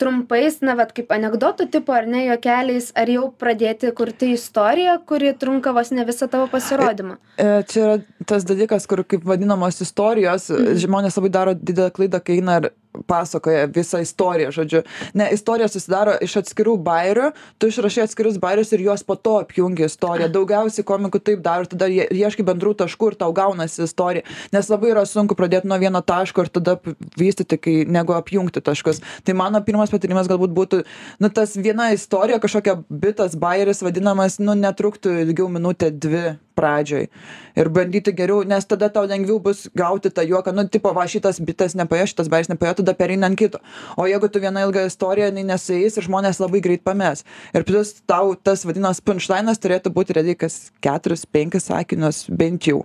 trumpais, 0.00 0.60
na, 0.64 0.76
va 0.78 0.86
kaip 0.92 1.12
anegdotų 1.16 1.68
tipo, 1.72 1.94
ar 1.96 2.08
ne, 2.10 2.26
juokeliais, 2.28 2.90
ar 2.98 3.10
jau 3.10 3.26
pradėti 3.40 3.92
kurti 3.96 4.32
istoriją, 4.36 4.98
kuri 5.08 5.32
trunka 5.40 5.72
vos 5.76 5.92
ne 5.96 6.04
visą 6.08 6.28
tavo 6.32 6.48
pasirodymą. 6.52 7.18
E, 7.40 7.62
Čia 7.70 7.84
yra 7.86 8.26
tas 8.28 8.44
dalykas, 8.48 8.88
kur 8.90 9.04
kaip 9.08 9.24
vadinamos 9.26 9.80
istorijos, 9.84 10.50
žmonės 10.84 11.16
labai 11.18 11.32
daro 11.32 11.56
didelę 11.56 11.92
klaidą, 11.96 12.20
kai 12.20 12.40
eina 12.40 12.60
ir 12.60 12.70
pasakoja 13.06 13.66
visą 13.72 14.00
istoriją 14.04 14.52
žodžiu. 14.54 14.82
Ne 15.14 15.28
istorija 15.34 15.68
susidaro 15.68 16.16
iš 16.22 16.36
atskirų 16.42 16.76
bajerių 16.86 17.30
tu 17.58 17.70
išrašai 17.70 18.04
atskirus 18.06 18.38
bajerius 18.42 18.72
ir 18.72 18.84
juos 18.86 19.04
po 19.06 19.16
to 19.16 19.36
apjungi 19.42 19.86
istoriją. 19.86 20.28
Daugiausiai 20.32 20.86
komikų 20.86 21.20
taip 21.28 21.42
daro 21.44 21.66
ir 21.66 21.70
tada 21.72 21.90
jie 21.90 22.06
ieškai 22.10 22.46
bendrų 22.46 22.74
taškų 22.82 23.12
ir 23.12 23.18
tau 23.20 23.32
gaunasi 23.36 23.84
istorija. 23.86 24.26
Nes 24.54 24.70
labai 24.72 24.92
yra 24.94 25.04
sunku 25.08 25.36
pradėt 25.38 25.68
nuo 25.68 25.78
vieno 25.82 26.02
taško 26.02 26.46
ir 26.46 26.52
tada 26.58 26.78
vystyti 27.18 27.58
kai 27.60 27.76
negu 27.88 28.16
apjungti 28.16 28.62
taškus. 28.64 29.02
Tai 29.26 29.36
mano 29.38 29.62
pirmas 29.66 29.92
patarimas 29.92 30.30
galbūt 30.30 30.56
būtų 30.56 30.82
nu 31.20 31.32
tas 31.32 31.56
viena 31.56 31.90
istorija 31.94 32.40
kažkokia 32.42 32.78
bitas 32.90 33.36
bajeris 33.38 33.84
vadinamas 33.84 34.40
nu 34.42 34.56
netruktų 34.58 35.20
ilgiau 35.26 35.48
minutę 35.52 35.90
dvi 35.90 36.36
pradžioj. 36.56 37.08
Ir 37.56 37.70
bandyti 37.72 38.14
geriau 38.16 38.44
nes 38.48 38.66
tada 38.68 38.88
tau 38.92 39.04
lengviau 39.08 39.38
bus 39.42 39.66
gauti 39.76 40.10
tą 40.12 40.24
juoką 40.26 40.54
nu 40.56 40.66
tipo 40.68 40.92
va 40.96 41.06
šitas 41.08 41.40
bitas 41.40 41.76
nepaėjo 41.78 42.08
šitas 42.12 42.30
bajeris 42.32 42.50
nepaėjo 42.52 42.78
tada 42.80 42.96
pereini 42.98 43.28
ant 43.28 43.38
kito. 43.38 43.60
O 43.96 44.08
jeigu 44.08 44.30
tu 44.32 44.42
viena 44.42 44.64
ilga 44.66 44.86
istorija 44.88 45.30
jinai 45.30 45.46
nesueis 45.52 45.96
ir 45.96 46.08
žmonės 46.08 46.40
labai 46.42 46.62
greit 46.64 46.84
pames. 46.86 47.24
Ir 47.54 47.66
plius 47.68 47.94
tau 48.08 48.34
tas 48.34 48.64
vadinamas 48.68 49.02
punčlainas 49.04 49.62
turėtų 49.62 49.92
būti 49.96 50.16
realiai 50.16 50.40
kas 50.46 50.70
keturis 50.84 51.26
penkis 51.26 51.70
sakinius 51.70 52.26
bent 52.28 52.68
jau 52.68 52.84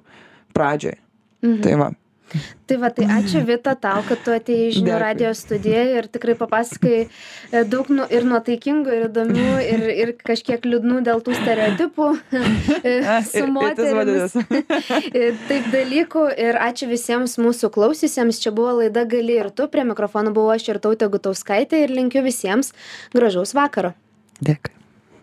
pradžioj. 0.56 1.00
Tai 1.64 1.80
va 1.82 1.92
Tai 2.70 2.78
va, 2.80 2.89
tai 2.96 3.08
ačiū 3.12 3.41
Vita 3.48 3.74
tau, 3.76 4.02
kad 4.08 4.22
tu 4.24 4.32
atėjai 4.32 4.70
į 4.70 4.74
žinių 4.78 4.98
radio 5.02 5.32
studiją 5.36 5.84
ir 5.98 6.08
tikrai 6.12 6.36
papasakai 6.39 6.98
e, 7.02 7.63
daug 7.67 7.89
nu, 7.91 8.06
ir 8.08 8.26
nuotaikingų, 8.30 8.96
ir 8.96 9.06
įdomių, 9.10 9.48
ir, 9.65 9.86
ir 10.04 10.13
kažkiek 10.22 10.63
liūdnų 10.67 11.02
dėl 11.08 11.24
tų 11.26 11.36
stereotipų 11.41 12.10
e, 12.91 12.96
su 13.28 13.46
moterimis. 13.52 14.38
E, 15.12 15.32
taip 15.50 15.67
dalykų 15.74 16.24
ir 16.39 16.58
ačiū 16.62 16.88
visiems 16.89 17.38
mūsų 17.41 17.72
klausysiems. 17.74 18.39
Čia 18.44 18.54
buvo 18.56 18.78
laida 18.82 19.04
Gali 19.10 19.38
ir 19.41 19.52
tu, 19.56 19.67
prie 19.72 19.84
mikrofono 19.88 20.34
buvo 20.36 20.54
aš 20.56 20.70
ir 20.72 20.82
tautė 20.84 21.10
Gutauskaitė 21.12 21.84
ir 21.86 21.96
linkiu 21.96 22.24
visiems 22.26 22.72
gražaus 23.15 23.56
vakaro. 23.58 23.96
Dėkui. 24.41 24.81